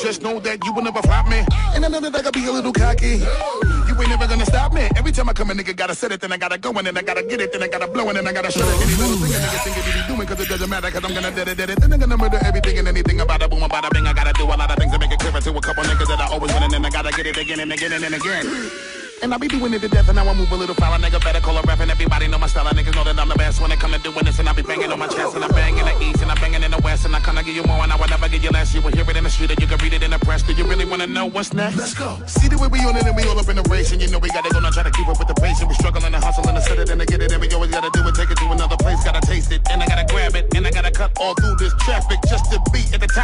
Just 0.04 0.20
know 0.20 0.38
that 0.38 0.62
you 0.62 0.72
will 0.74 0.82
never 0.82 1.00
flop 1.00 1.26
me. 1.28 1.40
And 1.72 1.82
I 1.82 1.88
know 1.88 1.98
that 1.98 2.14
I 2.14 2.20
gotta 2.20 2.30
be 2.30 2.44
a 2.44 2.52
little 2.52 2.74
cocky. 2.74 3.24
You 3.88 3.94
ain't 3.96 4.10
never 4.12 4.28
gonna 4.28 4.44
stop 4.44 4.74
me. 4.74 4.86
Every 4.96 5.12
time 5.12 5.30
I 5.30 5.32
come, 5.32 5.48
a 5.48 5.54
nigga 5.54 5.74
gotta 5.74 5.94
set 5.94 6.12
it, 6.12 6.20
then 6.20 6.30
I 6.30 6.36
gotta 6.36 6.58
go, 6.58 6.72
and 6.72 6.86
then 6.86 6.94
I 6.98 7.00
gotta 7.00 7.22
get 7.22 7.40
it, 7.40 7.54
then 7.54 7.62
I 7.62 7.68
gotta 7.68 7.88
blow, 7.88 8.06
and 8.08 8.18
then 8.18 8.28
I 8.28 8.32
gotta 8.34 8.52
show 8.52 8.68
it. 8.68 8.82
Any 8.84 8.96
little 9.00 9.16
thing 9.16 9.32
a 9.32 9.38
nigga 9.40 9.64
think 9.64 9.76
it 9.78 9.84
be 9.96 10.14
doing, 10.14 10.28
cause 10.28 10.40
it 10.40 10.48
doesn't 10.50 10.68
matter, 10.68 10.90
cause 10.90 11.04
I'm 11.04 11.14
gonna 11.14 11.30
dead 11.30 11.48
it, 11.48 11.56
dead 11.56 11.70
it. 11.70 11.80
Then 11.80 11.90
I'm 11.90 11.98
gonna 11.98 12.18
murder 12.18 12.38
everything 12.44 12.76
and 12.76 12.86
anything 12.86 13.20
about 13.20 13.40
a 13.40 13.48
boom, 13.48 13.62
about 13.62 13.86
a 13.86 13.94
bing. 13.94 14.06
I 14.06 14.12
gotta 14.12 14.34
do 14.34 14.44
a 14.44 14.52
lot 14.52 14.70
of 14.70 14.76
things 14.76 14.92
to 14.92 14.98
make 14.98 15.10
it 15.10 15.20
clear 15.20 15.32
to 15.40 15.50
a 15.56 15.60
couple 15.62 15.84
niggas 15.84 16.08
that 16.08 16.20
I 16.20 16.26
always 16.34 16.52
win, 16.52 16.64
and 16.64 16.72
then 16.74 16.84
I 16.84 16.90
gotta 16.90 17.10
get 17.10 17.24
it 17.24 17.38
again 17.38 17.60
and 17.60 17.72
again 17.72 17.92
and 17.94 18.14
again. 18.14 18.93
And 19.22 19.32
I 19.32 19.38
be 19.38 19.48
doing 19.48 19.72
it 19.72 19.80
to 19.80 19.88
death, 19.88 20.08
and 20.08 20.16
now 20.16 20.28
I 20.28 20.34
move 20.34 20.50
a 20.52 20.56
little 20.56 20.74
foul. 20.74 20.98
Nigga 20.98 21.22
better 21.22 21.40
call 21.40 21.56
a 21.56 21.62
ref, 21.62 21.80
and 21.80 21.90
everybody 21.90 22.28
know 22.28 22.38
my 22.38 22.46
style. 22.46 22.66
And 22.66 22.76
niggas 22.76 22.94
know 22.94 23.04
that 23.04 23.18
I'm 23.18 23.28
the 23.28 23.36
best 23.36 23.60
when 23.60 23.72
it 23.72 23.80
come 23.80 23.92
to 23.92 23.98
doing 23.98 24.24
this. 24.24 24.38
And 24.38 24.48
I 24.48 24.52
be 24.52 24.62
banging 24.62 24.92
on 24.92 24.98
my 24.98 25.08
chest, 25.08 25.34
and 25.34 25.44
I 25.44 25.48
bang 25.48 25.78
in 25.78 25.84
the 25.86 25.96
east, 26.04 26.20
and 26.20 26.30
I'm 26.30 26.36
banging 26.40 26.62
in 26.62 26.70
the 26.70 26.80
west. 26.84 27.06
And 27.06 27.16
I 27.16 27.20
kinda 27.20 27.42
give 27.42 27.56
you 27.56 27.64
more, 27.64 27.82
and 27.82 27.92
I 27.92 27.96
will 27.96 28.08
never 28.08 28.28
give 28.28 28.44
you 28.44 28.50
less. 28.50 28.74
You 28.74 28.82
will 28.82 28.92
hear 28.92 29.08
it 29.08 29.16
in 29.16 29.24
the 29.24 29.30
street, 29.30 29.50
and 29.50 29.60
you 29.60 29.66
can 29.66 29.78
read 29.78 29.94
it 29.94 30.02
in 30.02 30.10
the 30.10 30.18
press. 30.18 30.42
Do 30.42 30.52
you 30.52 30.64
really 30.64 30.84
wanna 30.84 31.06
know 31.06 31.26
what's 31.26 31.54
next? 31.54 31.76
Let's 31.76 31.94
go. 31.94 32.20
See 32.26 32.48
the 32.48 32.58
way 32.58 32.68
we 32.68 32.80
on 32.80 32.96
it, 32.96 33.06
and 33.06 33.16
we 33.16 33.22
all 33.24 33.38
up 33.38 33.48
in 33.48 33.56
the 33.56 33.66
race. 33.70 33.92
And 33.92 34.02
you 34.02 34.08
know 34.10 34.18
we 34.18 34.28
gotta 34.28 34.50
go 34.50 34.60
now, 34.60 34.70
try 34.70 34.82
to 34.82 34.90
keep 34.90 35.08
up 35.08 35.18
with 35.18 35.28
the 35.28 35.34
pace. 35.40 35.60
And 35.60 35.68
we 35.68 35.74
struggling 35.74 36.12
and 36.12 36.22
hustling 36.22 36.54
to 36.54 36.60
set 36.60 36.78
it 36.78 36.90
and 36.90 37.00
to 37.00 37.06
get 37.06 37.22
it. 37.22 37.32
And 37.32 37.40
we 37.40 37.48
always 37.56 37.70
gotta 37.70 37.90
do 37.94 38.06
it, 38.06 38.14
take 38.14 38.30
it 38.30 38.36
to 38.38 38.46
another 38.50 38.76
place. 38.76 39.02
Gotta 39.04 39.24
taste 39.24 39.52
it, 39.52 39.62
and 39.70 39.82
I 39.82 39.86
gotta 39.86 40.04
grab 40.12 40.36
it, 40.36 40.52
and 40.54 40.66
I 40.66 40.70
gotta 40.70 40.90
cut 40.90 41.12
all 41.18 41.34
through 41.34 41.56
this 41.56 41.72
traffic 41.80 42.18
just 42.28 42.50
to 42.52 42.60
be 42.72 42.84
at 42.92 43.00
the 43.00 43.08
top 43.08 43.23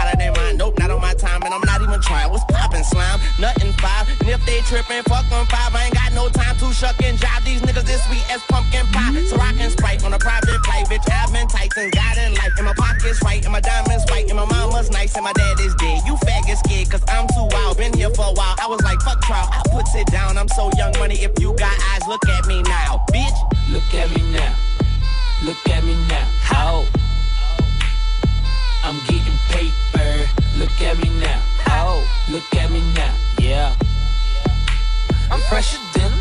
hotter 0.01 0.17
than 0.17 0.33
mine. 0.33 0.57
Nope, 0.57 0.79
not 0.79 0.89
on 0.89 1.01
my 1.01 1.13
time. 1.13 1.43
And 1.43 1.53
I'm 1.53 1.61
not 1.61 1.81
even 1.81 2.01
trying. 2.01 2.29
What's 2.31 2.43
poppin' 2.49 2.83
slime? 2.83 3.19
Nothing 3.39 3.73
five. 3.77 4.09
And 4.19 4.29
if 4.29 4.41
they 4.45 4.59
trippin', 4.65 5.03
fuck 5.05 5.29
them 5.29 5.45
five. 5.45 5.73
I 5.75 5.85
ain't 5.85 5.93
got 5.93 6.13
no 6.13 6.29
time 6.29 6.57
to 6.57 6.73
shuck 6.73 6.97
and 7.03 7.17
jive. 7.17 7.45
These 7.45 7.61
niggas 7.61 7.85
this 7.85 8.01
sweet 8.05 8.25
as 8.33 8.41
pumpkin 8.49 8.85
pie. 8.89 9.13
So 9.29 9.37
I 9.37 9.53
can 9.53 9.69
sprite 9.69 10.03
on 10.03 10.13
a 10.13 10.19
private 10.19 10.59
flight. 10.65 10.89
Bitch, 10.89 11.05
I've 11.09 11.31
been 11.31 11.47
Tyson. 11.47 11.89
God 11.91 12.17
in 12.17 12.33
life. 12.33 12.53
And 12.57 12.65
my 12.65 12.73
pockets 12.73 13.21
right. 13.23 13.43
And 13.43 13.53
my 13.53 13.61
diamonds 13.61 14.05
white. 14.09 14.27
And 14.27 14.37
my 14.37 14.45
mama's 14.45 14.89
nice. 14.89 15.15
And 15.15 15.23
my 15.23 15.33
dad 15.33 15.59
is 15.59 15.75
dead. 15.75 16.01
You 16.05 16.15
faggot 16.25 16.57
scared. 16.65 16.89
Cause 16.89 17.03
I'm 17.07 17.27
too 17.29 17.47
wild. 17.53 17.77
Been 17.77 17.93
here 17.93 18.09
for 18.09 18.25
a 18.25 18.33
while. 18.33 18.55
I 18.59 18.67
was 18.67 18.81
like, 18.81 18.99
fuck 19.01 19.21
trial. 19.21 19.47
I 19.51 19.61
put 19.69 19.85
it 19.93 20.07
down. 20.07 20.37
I'm 20.37 20.49
so 20.49 20.71
young 20.77 20.93
money. 20.97 21.21
If 21.21 21.37
you 21.39 21.53
got 21.55 21.75
eyes, 21.93 22.07
look 22.07 22.25
at 22.27 22.47
me 22.47 22.63
now. 22.63 23.05
Bitch. 23.13 23.37
Look 23.69 23.93
at 23.93 24.09
me 24.15 24.21
now. 24.33 24.55
Look 25.43 25.69
at 25.69 25.83
me 25.83 25.95
now. 26.07 26.27
How? 26.41 26.85
I'm 28.83 28.97
getting 29.05 29.37
paper. 29.49 30.29
Look 30.57 30.81
at 30.81 30.97
me 30.97 31.09
now. 31.19 31.41
Oh, 31.67 32.03
look 32.29 32.55
at 32.55 32.71
me 32.71 32.81
now. 32.93 33.13
Yeah. 33.39 33.75
I'm 35.31 35.39
fresher 35.49 35.77
than 35.93 36.11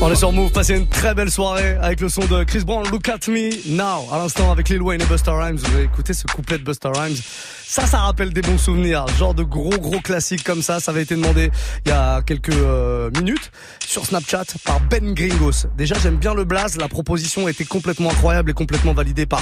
On 0.00 0.10
est 0.10 0.16
sur 0.16 0.32
Move, 0.32 0.50
passez 0.50 0.76
une 0.76 0.88
très 0.88 1.14
belle 1.14 1.30
soirée 1.30 1.76
avec 1.80 2.00
le 2.00 2.08
son 2.08 2.24
de 2.24 2.42
Chris 2.44 2.64
Brown, 2.64 2.84
Look 2.90 3.08
at 3.08 3.28
Me 3.28 3.50
Now. 3.76 4.08
À 4.12 4.18
l'instant 4.18 4.50
avec 4.50 4.68
Lil 4.68 4.82
Wayne 4.82 5.00
et 5.00 5.06
Buster 5.06 5.30
Rhymes, 5.30 5.56
vous 5.56 5.66
avez 5.74 5.84
écouté 5.84 6.12
ce 6.12 6.26
couplet 6.26 6.58
de 6.58 6.64
Buster 6.64 6.90
Rhymes. 6.92 7.16
Ça, 7.64 7.86
ça 7.86 7.98
rappelle 7.98 8.32
des 8.32 8.42
bons 8.42 8.58
souvenirs. 8.58 9.06
Genre 9.18 9.34
de 9.34 9.44
gros 9.44 9.70
gros 9.70 10.00
classiques 10.00 10.42
comme 10.44 10.60
ça. 10.60 10.80
Ça 10.80 10.90
avait 10.90 11.02
été 11.02 11.14
demandé 11.14 11.50
il 11.86 11.90
y 11.90 11.92
a 11.92 12.20
quelques 12.22 12.50
euh, 12.50 13.10
minutes 13.16 13.52
sur 13.86 14.04
Snapchat 14.04 14.44
par 14.64 14.80
Ben 14.80 15.14
Gringos. 15.14 15.66
Déjà, 15.76 15.94
j'aime 16.02 16.16
bien 16.16 16.34
le 16.34 16.44
blaze. 16.44 16.76
La 16.76 16.88
proposition 16.88 17.48
était 17.48 17.64
complètement 17.64 18.10
incroyable 18.10 18.50
et 18.50 18.54
complètement 18.54 18.94
validée 18.94 19.26
par 19.26 19.40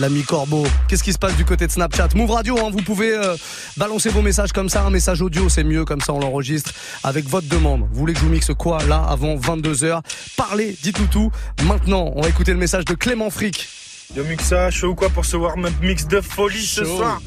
L'ami 0.00 0.24
Corbeau, 0.24 0.66
qu'est-ce 0.88 1.04
qui 1.04 1.12
se 1.12 1.18
passe 1.18 1.36
du 1.36 1.44
côté 1.44 1.68
de 1.68 1.72
Snapchat? 1.72 2.08
Move 2.16 2.32
Radio, 2.32 2.58
hein, 2.58 2.70
vous 2.72 2.82
pouvez 2.82 3.16
euh, 3.16 3.36
balancer 3.76 4.08
vos 4.08 4.22
messages 4.22 4.50
comme 4.52 4.68
ça, 4.68 4.82
un 4.82 4.90
message 4.90 5.22
audio, 5.22 5.48
c'est 5.48 5.62
mieux, 5.62 5.84
comme 5.84 6.00
ça 6.00 6.12
on 6.12 6.18
l'enregistre 6.18 6.72
avec 7.04 7.26
votre 7.28 7.48
demande. 7.48 7.82
Vous 7.92 8.00
voulez 8.00 8.12
que 8.12 8.18
je 8.18 8.24
vous 8.24 8.30
mixe 8.30 8.50
quoi 8.58 8.82
là 8.88 9.04
avant 9.08 9.36
22h 9.36 10.00
Parlez, 10.36 10.76
dites-nous 10.82 11.06
tout. 11.06 11.30
Maintenant, 11.64 12.12
on 12.16 12.22
va 12.22 12.28
écouter 12.28 12.50
le 12.52 12.58
message 12.58 12.84
de 12.86 12.94
Clément 12.94 13.30
Frick. 13.30 13.68
Yo 14.16 14.24
Muxa, 14.24 14.70
chaud 14.70 14.88
ou 14.88 14.94
quoi 14.96 15.10
pour 15.10 15.24
ce 15.24 15.36
warm-up 15.36 15.72
mix 15.80 16.08
de 16.08 16.20
folie 16.20 16.66
ce 16.66 16.84
soir? 16.84 17.22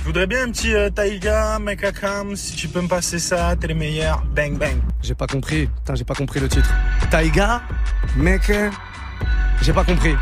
Je 0.00 0.04
voudrais 0.04 0.28
bien 0.28 0.44
un 0.44 0.52
petit 0.52 0.72
euh, 0.74 0.90
Taiga, 0.90 1.58
Meka 1.58 1.90
Cam, 1.90 2.36
si 2.36 2.54
tu 2.54 2.68
peux 2.68 2.82
me 2.82 2.88
passer 2.88 3.18
ça, 3.18 3.56
t'es 3.56 3.66
le 3.66 3.74
meilleur, 3.74 4.22
bang 4.32 4.56
bang. 4.56 4.76
J'ai 5.02 5.16
pas 5.16 5.26
compris, 5.26 5.66
putain 5.66 5.96
j'ai 5.96 6.04
pas 6.04 6.14
compris 6.14 6.38
le 6.38 6.48
titre. 6.48 6.72
Taïga, 7.10 7.62
mec, 8.16 8.52
j'ai 9.60 9.72
pas 9.72 9.82
compris. 9.82 10.14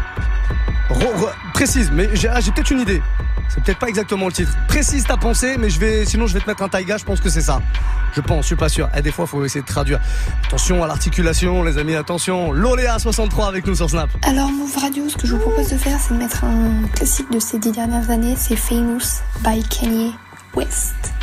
Précise, 1.54 1.90
mais 1.92 2.10
j'ai 2.14 2.28
ah, 2.28 2.40
j'ai 2.40 2.50
peut-être 2.52 2.70
une 2.70 2.80
idée. 2.80 3.02
C'est 3.48 3.62
peut-être 3.62 3.78
pas 3.78 3.88
exactement 3.88 4.26
le 4.26 4.32
titre. 4.32 4.52
Précise 4.68 5.04
ta 5.04 5.16
pensée, 5.16 5.56
mais 5.58 5.70
je 5.70 5.78
vais, 5.78 6.04
sinon 6.04 6.26
je 6.26 6.34
vais 6.34 6.40
te 6.40 6.48
mettre 6.48 6.62
un 6.62 6.68
taïga, 6.68 6.96
je 6.96 7.04
pense 7.04 7.20
que 7.20 7.28
c'est 7.28 7.40
ça. 7.40 7.60
Je 8.14 8.20
pense, 8.20 8.42
je 8.42 8.46
suis 8.48 8.56
pas 8.56 8.68
sûr. 8.68 8.88
Et 8.96 9.02
des 9.02 9.12
fois, 9.12 9.26
faut 9.26 9.44
essayer 9.44 9.60
de 9.60 9.66
traduire. 9.66 10.00
Attention 10.46 10.82
à 10.82 10.86
l'articulation, 10.86 11.62
les 11.62 11.78
amis, 11.78 11.94
attention. 11.94 12.52
Loléa 12.52 12.98
63 12.98 13.48
avec 13.48 13.66
nous 13.66 13.74
sur 13.74 13.88
Snap. 13.88 14.10
Alors 14.22 14.50
Move 14.50 14.76
Radio, 14.76 15.08
ce 15.08 15.16
que 15.16 15.26
je 15.26 15.34
vous 15.34 15.40
propose 15.40 15.68
de 15.70 15.76
faire, 15.76 15.98
c'est 16.00 16.14
de 16.14 16.18
mettre 16.18 16.44
un 16.44 16.86
classique 16.94 17.30
de 17.30 17.38
ces 17.38 17.58
dix 17.58 17.72
dernières 17.72 18.10
années, 18.10 18.34
c'est 18.36 18.56
Famous 18.56 19.22
by 19.44 19.62
Kanye 19.68 20.14
West. 20.54 21.14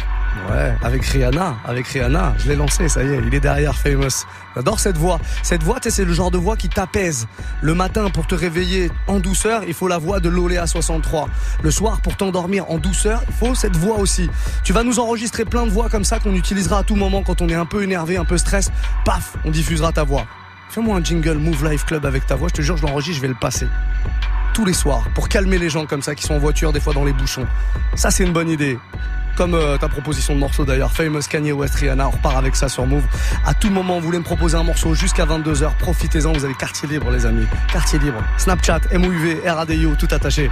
Ouais, 0.49 0.73
avec 0.81 1.05
Rihanna, 1.05 1.57
avec 1.65 1.87
Rihanna, 1.87 2.33
je 2.37 2.47
l'ai 2.47 2.55
lancé, 2.55 2.87
ça 2.87 3.03
y 3.03 3.07
est, 3.07 3.21
il 3.27 3.33
est 3.33 3.39
derrière 3.39 3.75
Famous. 3.75 4.25
J'adore 4.55 4.79
cette 4.79 4.97
voix. 4.97 5.19
Cette 5.43 5.63
voix, 5.63 5.79
c'est 5.81 6.05
le 6.05 6.13
genre 6.13 6.31
de 6.31 6.37
voix 6.37 6.55
qui 6.55 6.69
t'apaise. 6.69 7.27
Le 7.61 7.73
matin, 7.73 8.09
pour 8.09 8.27
te 8.27 8.35
réveiller 8.35 8.91
en 9.07 9.19
douceur, 9.19 9.63
il 9.67 9.73
faut 9.73 9.87
la 9.87 9.97
voix 9.97 10.19
de 10.19 10.29
l'Oléa 10.29 10.67
63. 10.67 11.27
Le 11.61 11.71
soir, 11.71 12.01
pour 12.01 12.15
t'endormir 12.15 12.69
en 12.69 12.77
douceur, 12.77 13.23
il 13.27 13.33
faut 13.33 13.55
cette 13.55 13.75
voix 13.75 13.97
aussi. 13.97 14.29
Tu 14.63 14.71
vas 14.71 14.83
nous 14.83 14.99
enregistrer 14.99 15.43
plein 15.43 15.65
de 15.65 15.71
voix 15.71 15.89
comme 15.89 16.05
ça 16.05 16.19
qu'on 16.19 16.35
utilisera 16.35 16.79
à 16.79 16.83
tout 16.83 16.95
moment 16.95 17.23
quand 17.23 17.41
on 17.41 17.49
est 17.49 17.55
un 17.55 17.65
peu 17.65 17.83
énervé, 17.83 18.17
un 18.17 18.25
peu 18.25 18.37
stress. 18.37 18.71
Paf, 19.05 19.35
on 19.43 19.51
diffusera 19.51 19.91
ta 19.91 20.03
voix. 20.03 20.25
Fais-moi 20.69 20.95
un 20.95 21.03
jingle 21.03 21.37
Move 21.37 21.69
Life 21.69 21.85
Club 21.85 22.05
avec 22.05 22.25
ta 22.25 22.35
voix, 22.35 22.47
je 22.47 22.53
te 22.53 22.61
jure, 22.61 22.77
je 22.77 22.85
l'enregistre, 22.85 23.17
je 23.17 23.21
vais 23.21 23.27
le 23.27 23.39
passer. 23.39 23.67
Tous 24.53 24.63
les 24.63 24.73
soirs, 24.73 25.03
pour 25.13 25.27
calmer 25.27 25.57
les 25.57 25.69
gens 25.69 25.85
comme 25.85 26.01
ça 26.01 26.15
qui 26.15 26.23
sont 26.23 26.33
en 26.33 26.39
voiture, 26.39 26.71
des 26.71 26.79
fois 26.79 26.93
dans 26.93 27.03
les 27.03 27.13
bouchons. 27.13 27.45
Ça, 27.95 28.11
c'est 28.11 28.23
une 28.23 28.33
bonne 28.33 28.49
idée. 28.49 28.79
Comme 29.41 29.55
euh, 29.55 29.75
ta 29.75 29.89
proposition 29.89 30.35
de 30.35 30.39
morceau 30.39 30.65
d'ailleurs, 30.65 30.91
Famous 30.91 31.23
Kanye 31.27 31.51
West 31.51 31.73
Rihanna, 31.73 32.07
on 32.07 32.11
repart 32.11 32.37
avec 32.37 32.55
ça 32.55 32.69
sur 32.69 32.85
Move. 32.85 33.01
À 33.43 33.55
tout 33.55 33.71
moment, 33.71 33.95
vous 33.95 34.05
voulez 34.05 34.19
me 34.19 34.23
proposer 34.23 34.55
un 34.55 34.61
morceau 34.61 34.93
jusqu'à 34.93 35.25
22h, 35.25 35.77
profitez-en, 35.79 36.31
vous 36.31 36.45
avez 36.45 36.53
quartier 36.53 36.87
libre 36.87 37.09
les 37.09 37.25
amis. 37.25 37.47
Quartier 37.73 37.97
libre. 37.97 38.23
Snapchat, 38.37 38.81
MOUV, 38.93 39.41
RADIO, 39.43 39.95
tout 39.95 40.07
attaché. 40.11 40.47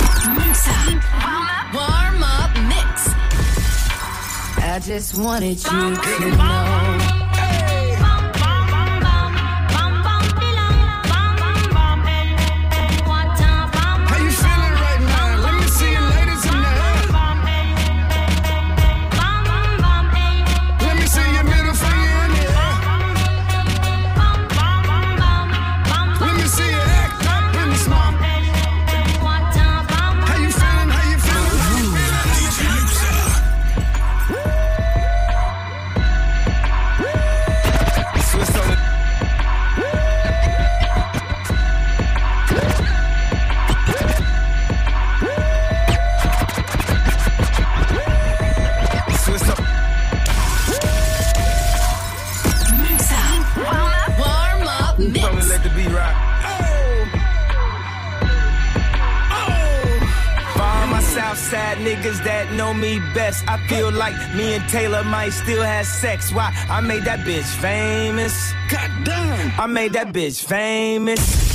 Me 64.35 64.53
and 64.53 64.67
Taylor 64.69 65.03
might 65.03 65.29
still 65.29 65.63
have 65.63 65.85
sex. 65.85 66.31
Why? 66.31 66.53
I 66.69 66.81
made 66.81 67.05
that 67.05 67.19
bitch 67.19 67.49
famous. 67.62 68.53
God 68.69 68.91
damn. 69.03 69.60
I 69.60 69.65
made 69.65 69.93
that 69.93 70.13
bitch 70.13 70.43
famous. 70.43 71.49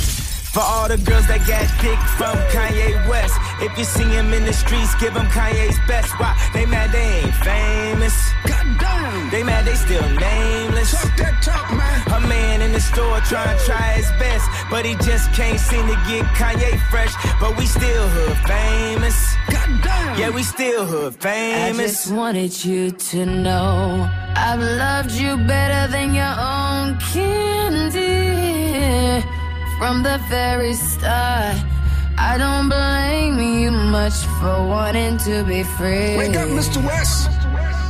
For 0.55 0.61
all 0.61 0.87
the 0.87 0.95
girls 0.95 1.27
that 1.27 1.43
got 1.43 1.67
dick 1.83 1.99
from 2.15 2.31
Kanye 2.47 2.95
West. 3.09 3.35
If 3.59 3.77
you 3.77 3.83
see 3.83 4.07
him 4.07 4.31
in 4.31 4.45
the 4.45 4.53
streets, 4.53 4.95
give 4.95 5.11
him 5.11 5.27
Kanye's 5.27 5.77
best. 5.85 6.17
Why? 6.17 6.31
They 6.53 6.65
mad 6.65 6.93
they 6.93 7.27
ain't 7.27 7.35
famous. 7.43 8.15
God 8.47 8.65
damn. 8.79 9.29
They 9.31 9.43
mad 9.43 9.65
they 9.65 9.75
still 9.75 10.07
nameless. 10.15 10.91
Talk 10.95 11.17
that 11.17 11.43
talk, 11.43 11.67
man. 11.75 12.23
A 12.23 12.27
man 12.27 12.61
in 12.61 12.71
the 12.71 12.79
store 12.79 13.19
trying 13.27 13.51
to 13.51 13.65
try 13.65 13.99
his 13.99 14.07
best. 14.15 14.47
But 14.71 14.85
he 14.85 14.95
just 15.03 15.33
can't 15.33 15.59
seem 15.59 15.87
to 15.87 15.97
get 16.07 16.23
Kanye 16.39 16.79
fresh. 16.89 17.11
But 17.41 17.57
we 17.57 17.65
still 17.65 18.07
hood 18.07 18.37
famous. 18.47 19.35
Yeah, 20.17 20.29
we 20.29 20.43
still 20.43 20.85
hood 20.85 21.15
famous. 21.15 21.79
I 21.79 21.83
just 21.83 22.11
wanted 22.11 22.63
you 22.63 22.91
to 22.91 23.25
know 23.25 24.09
I've 24.35 24.61
loved 24.61 25.11
you 25.11 25.37
better 25.37 25.91
than 25.91 26.13
your 26.13 26.35
own 26.39 26.97
candy 26.99 28.15
from 29.77 30.03
the 30.03 30.19
very 30.29 30.73
start. 30.73 31.57
I 32.17 32.37
don't 32.37 32.69
blame 32.69 33.39
you 33.61 33.71
much 33.71 34.13
for 34.39 34.67
wanting 34.67 35.17
to 35.19 35.43
be 35.43 35.63
free. 35.63 36.15
Wake 36.17 36.37
up, 36.37 36.47
Mr. 36.49 36.83
West. 36.85 37.34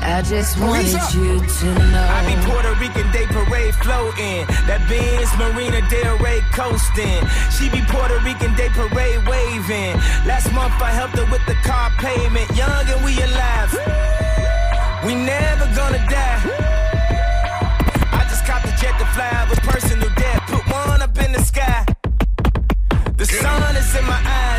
I 0.06 0.22
just 0.22 0.60
wanted 0.60 0.94
you 1.18 1.42
to 1.42 1.66
know. 1.90 2.08
I 2.14 2.22
be 2.30 2.38
Puerto 2.46 2.76
Rican 2.78 3.12
Day 3.12 3.26
Parade 3.26 3.74
floating. 3.82 4.46
That 4.70 4.86
Benz 4.86 5.34
Marina 5.42 5.82
Del 5.90 6.18
Rey 6.22 6.46
coasting. 6.54 7.26
She 7.50 7.74
be 7.74 7.82
Puerto 7.90 8.22
Rican 8.22 8.54
Day 8.54 8.70
Parade 8.70 9.26
waving. 9.26 9.98
Last 10.30 10.54
month 10.54 10.78
I 10.78 10.94
helped 10.94 11.18
her 11.18 11.26
with 11.34 11.42
the 11.50 11.58
car 11.66 11.90
payment. 11.98 12.46
Young 12.54 12.86
and 12.86 13.02
we 13.02 13.18
alive. 13.18 13.74
We 15.02 15.16
never 15.18 15.66
gonna 15.74 16.06
die. 16.06 16.42
I 18.14 18.22
just 18.30 18.46
copped 18.46 18.70
a 18.70 18.74
jet 18.78 18.94
to 19.02 19.06
fly. 19.18 19.26
I 19.26 19.50
was 19.50 19.58
personal 19.66 20.10
debt. 20.14 20.38
Put 20.46 20.70
one 20.70 21.02
up 21.02 21.18
in 21.18 21.32
the 21.34 21.42
sky. 21.42 21.84
The 23.18 23.26
sun 23.26 23.76
is 23.76 23.96
in 23.96 24.06
my 24.06 24.22
eyes. 24.22 24.55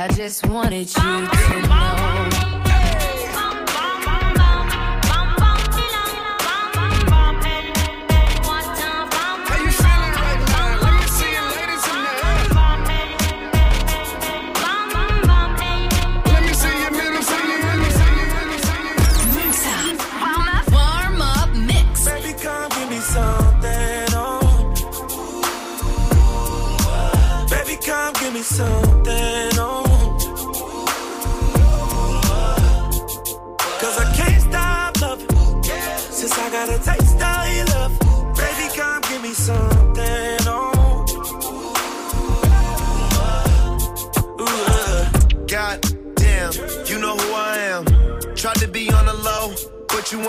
I 0.00 0.08
just 0.08 0.46
wanted 0.46 0.88
you 0.96 1.28
to 1.28 1.62
know. 1.68 2.59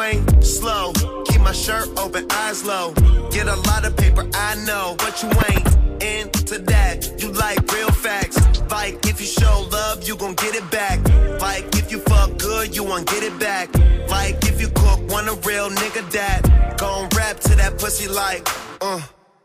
ain't 0.02 0.44
slow. 0.44 0.94
Keep 1.26 1.42
my 1.42 1.52
shirt 1.52 1.88
open, 1.98 2.30
eyes 2.32 2.64
low. 2.66 2.94
Get 3.32 3.48
a 3.48 3.56
lot 3.70 3.86
of 3.86 3.96
paper, 3.98 4.30
I 4.34 4.56
know, 4.66 4.96
but 4.98 5.22
you 5.24 5.30
ain't 5.50 6.04
into 6.04 6.60
that. 6.60 7.22
You 7.22 7.32
like 7.32 7.60
real 7.72 7.92
facts. 7.92 8.38
Like 8.70 9.06
if 9.06 9.20
you 9.20 9.28
show 9.28 9.68
love, 9.72 10.08
you 10.08 10.16
gon' 10.16 10.36
get 10.36 10.56
it 10.56 10.70
back. 10.72 11.00
Like 11.42 11.66
if 11.76 11.92
you 11.92 12.00
fuck 12.00 12.38
good, 12.38 12.76
you 12.76 12.84
won't 12.84 13.08
get 13.08 13.24
it 13.24 13.38
back. 13.40 13.74
Like 14.10 14.44
if 14.46 14.62
you 14.62 14.70
cook, 14.70 15.00
want 15.10 15.28
a 15.28 15.36
real 15.48 15.70
nigga 15.70 16.10
that 16.12 16.78
gon' 16.78 17.10
rap 17.16 17.40
to 17.42 17.56
that 17.56 17.78
pussy 17.78 18.08
like, 18.08 18.48
uh, 18.82 19.02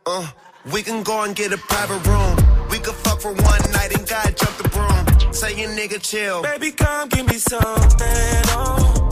uh. 0.07 0.27
We 0.73 0.83
can 0.83 1.05
go 1.05 1.23
and 1.23 1.35
get 1.37 1.53
a 1.53 1.59
private 1.59 2.05
room. 2.09 2.69
We 2.71 2.79
could 2.79 2.97
fuck 2.97 3.21
for 3.21 3.33
one 3.33 3.73
night 3.73 3.97
and 3.97 4.07
God 4.09 4.37
jump 4.37 4.57
the 4.57 4.69
broom. 4.69 5.33
Say 5.33 5.61
your 5.61 5.71
nigga 5.71 6.03
chill. 6.03 6.43
Baby, 6.43 6.73
come 6.73 7.09
give 7.09 7.27
me 7.29 7.39
something. 7.39 8.43
Oh. 8.49 9.06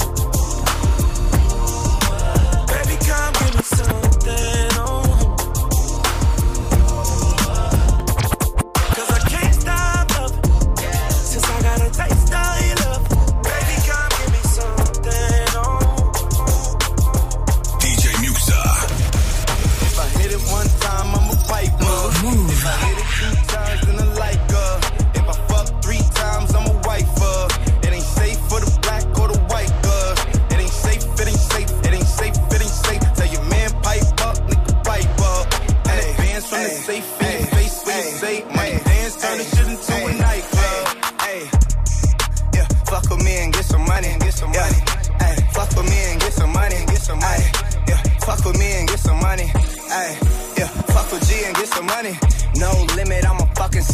something. 3.77 4.54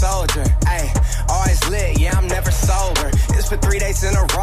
soldier. 0.01 0.45
Ayy, 0.65 0.89
always 1.29 1.61
lit, 1.69 2.01
yeah, 2.01 2.17
I'm 2.17 2.27
never 2.27 2.51
sober. 2.51 3.11
It's 3.37 3.47
for 3.51 3.59
three 3.59 3.79
days 3.79 4.03
in 4.03 4.17
a 4.17 4.25
row 4.35 4.40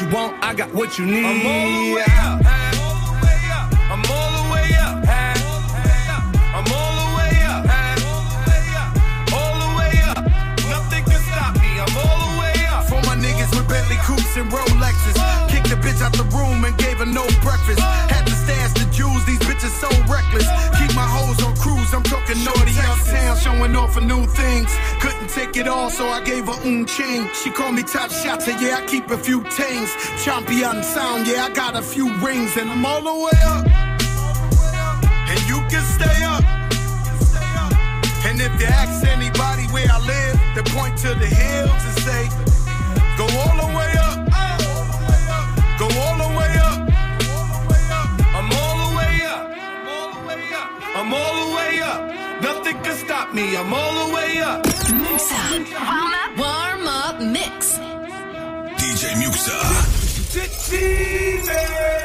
you 0.00 0.08
want, 0.08 0.42
I 0.44 0.54
got 0.54 0.72
what 0.74 0.98
you 0.98 1.06
need. 1.06 1.65
Me 28.38 28.52
top 28.52 28.60
yeah, 28.60 28.76
I 28.78 28.86
keep 28.86 29.10
a 29.10 29.18
few 29.18 29.42
tings. 29.44 29.90
Champion 30.22 30.82
sound, 30.82 31.26
yeah, 31.26 31.46
I 31.46 31.50
got 31.50 31.76
a 31.76 31.82
few 31.82 32.12
rings, 32.18 32.56
and 32.56 32.70
I'm 32.70 32.84
all 32.84 33.02
the 33.02 33.14
way 33.24 33.38
up. 33.46 33.66
And 35.30 35.40
you 35.48 35.58
can 35.70 35.82
stay 35.82 36.24
up. 36.24 36.42
And 38.26 38.40
if 38.40 38.60
you 38.60 38.66
ask 38.66 39.06
anybody 39.06 39.64
where 39.72 39.86
I 39.90 39.98
live, 40.06 40.38
they 40.54 40.62
point 40.72 40.98
to 40.98 41.08
the 41.08 41.26
hills 41.26 41.82
and 41.88 41.98
say, 42.06 42.28
Go 43.16 43.24
all 43.24 43.56
the 43.56 43.70
way 43.76 43.92
up. 44.06 44.18
Go 45.78 45.86
all 46.00 46.16
the 46.18 46.30
way 46.36 46.52
up. 46.68 46.78
I'm 48.34 48.52
all 48.52 48.90
the 48.90 48.96
way 48.96 49.22
up. 49.24 49.50
I'm 50.96 51.14
all 51.14 51.48
the 51.48 51.56
way 51.56 51.80
up. 51.80 52.42
Nothing 52.42 52.76
can 52.82 52.96
stop 52.96 53.34
me. 53.34 53.56
I'm 53.56 53.72
all 53.72 54.08
the 54.08 54.14
way 54.14 54.38
up. 54.38 54.64
Mix 54.92 55.32
up. 55.32 56.35
DJ 60.32 61.95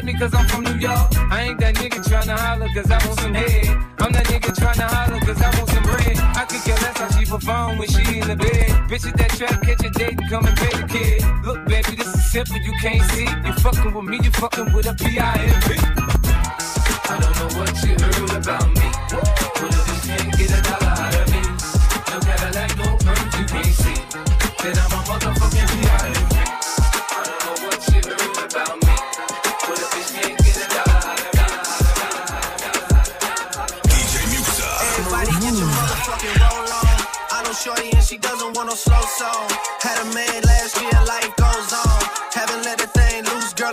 country, 0.00 0.12
then 0.12 0.14
she 0.14 0.14
like 0.14 0.14
me 0.14 0.18
cause 0.18 0.34
I'm 0.34 0.39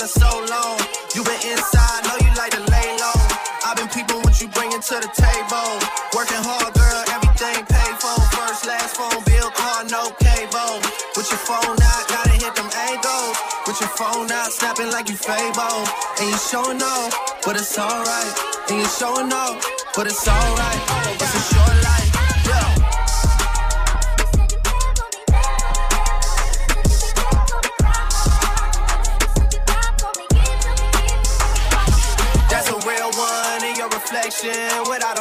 so 0.07 0.31
long. 0.47 0.79
You 1.13 1.23
been 1.23 1.41
inside, 1.51 2.07
know 2.07 2.15
you 2.23 2.31
like 2.39 2.55
to 2.55 2.63
lay 2.71 2.87
low. 2.95 3.19
I've 3.67 3.75
been 3.75 3.91
peeping 3.91 4.23
what 4.23 4.39
you 4.39 4.47
bringing 4.47 4.79
to 4.79 4.95
the 5.03 5.11
table. 5.11 5.69
Working 6.15 6.39
hard, 6.47 6.71
girl, 6.71 7.01
everything 7.11 7.67
paid 7.67 7.95
for. 7.99 8.15
First, 8.31 8.63
last 8.65 8.95
phone 8.95 9.19
bill, 9.27 9.51
car, 9.51 9.83
no 9.91 10.15
cable. 10.23 10.79
With 11.15 11.27
your 11.27 11.43
phone 11.43 11.75
out, 11.75 12.03
gotta 12.07 12.35
hit 12.39 12.55
them 12.55 12.71
angles. 12.87 13.35
With 13.67 13.79
your 13.83 13.91
phone 13.99 14.31
out, 14.31 14.51
snapping 14.55 14.91
like 14.95 15.09
you 15.11 15.19
Fable. 15.19 15.83
And 16.23 16.31
you 16.31 16.39
showing 16.39 16.81
off, 16.81 17.11
but 17.43 17.59
it's 17.59 17.77
alright. 17.77 18.33
And 18.71 18.79
you 18.79 18.87
showing 18.87 19.31
off, 19.33 19.59
but 19.95 20.07
it's 20.07 20.23
alright. 20.23 20.81
It's 21.19 21.35
a 21.35 21.43
short 21.51 21.75
life, 21.83 22.06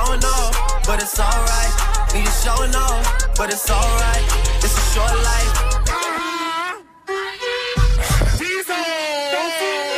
Showing 0.00 0.24
off, 0.24 0.86
but 0.86 1.02
it's 1.02 1.18
alright. 1.18 1.72
Showing 2.42 2.74
off, 2.74 3.36
but 3.36 3.52
it's 3.52 3.70
alright. 3.70 4.24
It's 4.64 4.76
a 4.76 4.86
short 4.94 5.12
life. 5.12 5.52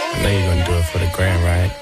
I 0.04 0.22
know 0.22 0.30
you're 0.30 0.48
gonna 0.48 0.66
do 0.66 0.72
it 0.72 0.84
for 0.86 0.98
the 0.98 1.10
grand, 1.14 1.44
right? 1.44 1.81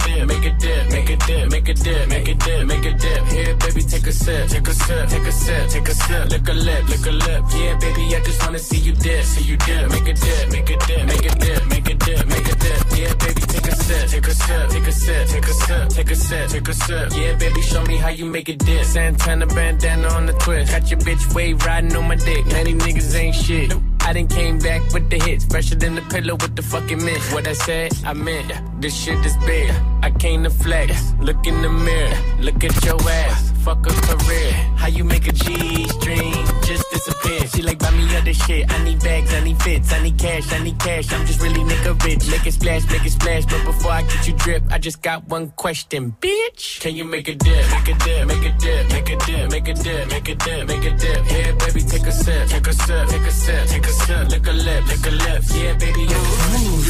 dip, 0.03 0.27
make 0.27 0.45
a 0.45 0.51
dip, 0.57 0.89
make 0.91 1.09
a 1.09 1.17
dip, 1.17 1.51
make 1.51 1.69
a 1.69 1.73
dip, 1.73 2.07
make 2.09 2.27
a 2.27 2.33
dip, 2.35 2.67
make 2.67 2.85
a 2.85 2.93
dip. 2.93 3.23
Here, 3.27 3.55
baby, 3.55 3.81
take 3.83 4.07
a 4.07 4.11
sip, 4.11 4.47
take 4.49 4.67
a 4.67 4.73
sip, 4.73 5.09
take 5.09 5.27
a 5.27 5.31
sip, 5.31 5.69
take 5.69 5.87
a 5.87 5.95
sip. 5.95 6.29
Lick 6.29 6.47
a 6.47 6.53
lip, 6.53 6.89
lick 6.89 7.05
a 7.05 7.11
lip. 7.11 7.43
Yeah, 7.55 7.77
baby, 7.79 8.15
I 8.15 8.21
just 8.23 8.41
wanna 8.43 8.59
see 8.59 8.77
you 8.77 8.93
dip, 8.93 9.23
see 9.23 9.43
you 9.43 9.57
dip. 9.57 9.89
Make 9.89 10.07
a 10.07 10.13
dip, 10.13 10.51
make 10.51 10.69
a 10.69 10.77
dip, 10.87 11.05
make 11.05 11.25
a 11.25 11.35
dip, 11.35 11.67
make 11.69 11.89
a 11.89 11.95
dip, 11.95 12.27
make 12.27 12.47
a 12.47 12.55
dip. 12.55 12.79
Yeah, 12.97 13.13
baby, 13.15 13.41
take 13.41 13.67
a 13.67 13.75
sip, 13.75 14.09
take 14.09 14.27
a 14.27 14.33
sip, 14.33 14.69
take 14.69 14.87
a 14.87 14.91
sip, 14.91 15.27
take 15.27 15.47
a 15.47 15.53
sip, 15.53 15.89
take 15.89 16.11
a 16.11 16.15
sip, 16.15 16.49
take 16.49 16.67
a 16.67 16.73
sip. 16.73 17.11
Yeah, 17.13 17.35
baby, 17.35 17.61
show 17.61 17.83
me 17.83 17.97
how 17.97 18.09
you 18.09 18.25
make 18.25 18.49
a 18.49 18.55
dip. 18.55 18.85
Santana 18.85 19.47
bandana 19.47 20.07
on 20.09 20.25
the 20.25 20.33
twist. 20.33 20.71
Got 20.71 20.89
your 20.89 20.99
bitch 20.99 21.33
wave 21.33 21.63
riding 21.65 21.95
on 21.95 22.07
my 22.07 22.15
dick. 22.15 22.45
Now 22.47 22.63
these 22.63 22.75
niggas 22.75 23.15
ain't 23.15 23.35
shit. 23.35 23.90
I 24.11 24.13
done 24.13 24.27
came 24.27 24.59
back 24.59 24.81
with 24.91 25.09
the 25.09 25.17
hits, 25.19 25.45
fresher 25.45 25.75
than 25.75 25.95
the 25.95 26.01
pillow 26.01 26.33
with 26.33 26.53
the 26.57 26.61
fucking 26.61 27.01
mint. 27.01 27.21
What 27.31 27.47
I 27.47 27.53
said, 27.53 27.93
I 28.03 28.11
meant. 28.11 28.51
This 28.81 28.93
shit 28.93 29.25
is 29.25 29.37
big. 29.45 29.71
I 30.03 30.11
came 30.11 30.43
to 30.43 30.49
flex. 30.49 31.13
Look 31.21 31.47
in 31.47 31.61
the 31.61 31.69
mirror, 31.69 32.17
look 32.41 32.61
at 32.61 32.83
your 32.83 32.99
ass. 33.09 33.50
Fuck 33.63 33.85
a 33.85 33.89
career. 33.89 34.51
How 34.75 34.87
you 34.87 35.03
make 35.03 35.27
a 35.27 35.31
G 35.31 35.87
string 35.89 36.33
just 36.63 36.89
disappear? 36.89 37.45
She 37.47 37.61
like 37.61 37.77
buy 37.77 37.91
me 37.91 38.15
other 38.15 38.33
shit. 38.33 38.71
I 38.71 38.83
need 38.83 38.99
bags, 38.99 39.31
I 39.31 39.43
need 39.43 39.61
fits, 39.61 39.93
I 39.93 40.01
need 40.01 40.17
cash, 40.17 40.51
I 40.51 40.63
need 40.63 40.79
cash. 40.79 41.13
I'm 41.13 41.27
just 41.27 41.39
really 41.43 41.59
nigga 41.59 42.03
rich. 42.03 42.27
Make 42.31 42.47
it 42.47 42.53
splash, 42.53 42.89
make 42.89 43.05
it 43.05 43.11
splash. 43.11 43.45
But 43.45 43.63
before 43.63 43.91
I 43.91 44.01
get 44.01 44.27
you 44.27 44.33
drip, 44.33 44.63
I 44.71 44.79
just 44.79 45.03
got 45.03 45.27
one 45.27 45.51
question, 45.51 46.15
bitch. 46.19 46.79
Can 46.81 46.95
you 46.95 47.03
make 47.03 47.27
a 47.27 47.35
dip? 47.35 47.69
Make 47.71 47.87
a 47.89 47.93
dip, 47.99 48.27
make 48.27 48.45
a 48.45 48.51
dip, 48.57 48.89
make 48.89 49.09
a 49.09 49.15
dip, 49.17 49.51
make 49.51 49.67
a 49.67 49.73
dip, 49.75 50.07
make 50.09 50.29
a 50.29 50.35
dip, 50.35 50.67
make 50.67 50.85
a 50.85 50.97
dip. 50.97 51.31
Yeah, 51.31 51.51
baby, 51.51 51.81
take 51.81 52.07
a 52.07 52.11
sip, 52.11 52.47
take 52.47 52.67
a 52.67 52.73
sip, 52.73 53.09
take 53.09 53.21
a 53.21 53.31
sip, 53.31 53.67
take 53.67 53.85
a 53.85 53.89
sip. 53.89 54.29
Lick 54.29 54.47
a 54.47 54.51
lip, 54.51 54.87
lick 54.87 55.05
a 55.05 55.11
lip. 55.11 55.43
Yeah, 55.53 55.73
baby, 55.77 56.01
you 56.01 56.17
move. 56.53 56.87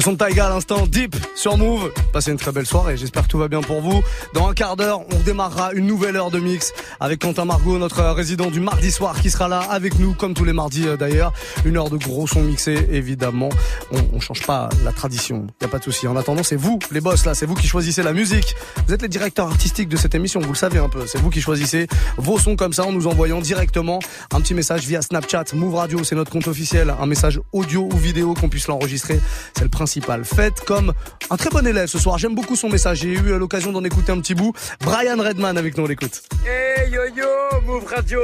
son 0.00 0.16
Taiga 0.16 0.46
à 0.46 0.48
l'instant, 0.48 0.86
Deep 0.86 1.16
sur 1.34 1.56
Move. 1.56 1.92
Passez 2.12 2.30
une 2.30 2.36
très 2.36 2.52
belle 2.52 2.66
soirée, 2.66 2.96
j'espère 2.96 3.24
que 3.24 3.28
tout 3.28 3.38
va 3.38 3.48
bien 3.48 3.60
pour 3.60 3.80
vous. 3.80 4.02
Dans 4.34 4.48
un 4.48 4.54
quart 4.54 4.76
d'heure, 4.76 5.00
on 5.14 5.20
démarrera 5.20 5.72
une 5.72 5.86
nouvelle 5.86 6.16
heure 6.16 6.30
de 6.30 6.40
mix 6.40 6.72
avec 7.00 7.20
Quentin 7.20 7.44
Margot, 7.44 7.78
notre 7.78 8.02
résident 8.02 8.50
du 8.50 8.60
mardi 8.60 8.90
soir 8.90 9.20
qui 9.20 9.30
sera 9.30 9.48
là 9.48 9.60
avec 9.60 9.98
nous, 9.98 10.14
comme 10.14 10.34
tous 10.34 10.44
les 10.44 10.52
mardis 10.52 10.86
euh, 10.88 10.96
d'ailleurs. 10.96 11.32
Une 11.64 11.76
heure 11.76 11.90
de 11.90 11.96
gros 11.96 12.26
sons 12.26 12.42
mixés, 12.42 12.88
évidemment. 12.90 13.48
On, 13.92 13.98
on 14.14 14.20
change 14.20 14.42
pas 14.46 14.68
la 14.84 14.92
tradition, 14.92 15.46
y 15.62 15.64
a 15.64 15.68
pas 15.68 15.78
de 15.78 15.84
souci. 15.84 16.08
En 16.08 16.16
attendant, 16.16 16.42
c'est 16.42 16.56
vous, 16.56 16.78
les 16.90 17.00
boss 17.00 17.24
là, 17.24 17.34
c'est 17.34 17.46
vous 17.46 17.54
qui 17.54 17.66
choisissez 17.66 18.02
la 18.02 18.12
musique. 18.12 18.54
Vous 18.86 18.94
êtes 18.94 19.02
les 19.02 19.08
directeurs 19.08 19.46
artistiques 19.48 19.88
de 19.88 19.96
cette 19.96 20.14
émission, 20.14 20.40
vous 20.40 20.52
le 20.52 20.54
savez 20.54 20.78
un 20.78 20.88
peu. 20.88 21.06
C'est 21.06 21.18
vous 21.18 21.30
qui 21.30 21.40
choisissez 21.40 21.86
vos 22.16 22.38
sons 22.38 22.56
comme 22.56 22.72
ça 22.72 22.84
en 22.84 22.92
nous 22.92 23.06
envoyant 23.06 23.40
directement 23.40 24.00
un 24.32 24.40
petit 24.40 24.54
message 24.54 24.86
via 24.86 25.02
Snapchat. 25.02 25.44
Move 25.54 25.74
Radio, 25.74 26.02
c'est 26.04 26.16
notre 26.16 26.30
compte 26.30 26.48
officiel. 26.48 26.94
Un 27.00 27.06
message 27.06 27.40
audio 27.52 27.88
ou 27.92 27.96
vidéo 27.96 28.34
qu'on 28.34 28.48
puisse 28.48 28.66
l'enregistrer. 28.66 29.20
C'est 29.56 29.64
le 29.64 29.70
principal. 29.84 30.24
Faites 30.24 30.60
comme 30.60 30.94
un 31.30 31.36
très 31.36 31.50
bon 31.50 31.66
élève 31.66 31.88
ce 31.88 31.98
soir. 31.98 32.16
J'aime 32.16 32.34
beaucoup 32.34 32.56
son 32.56 32.70
message. 32.70 33.00
J'ai 33.00 33.12
eu 33.12 33.38
l'occasion 33.38 33.70
d'en 33.70 33.84
écouter 33.84 34.12
un 34.12 34.20
petit 34.20 34.34
bout. 34.34 34.54
Brian 34.80 35.18
Redman 35.18 35.58
avec 35.58 35.76
nous, 35.76 35.84
on 35.84 35.86
l'écoute. 35.86 36.22
Hey 36.46 36.90
yo 36.90 37.02
yo, 37.14 37.60
Move 37.66 37.84
Radio 37.86 38.20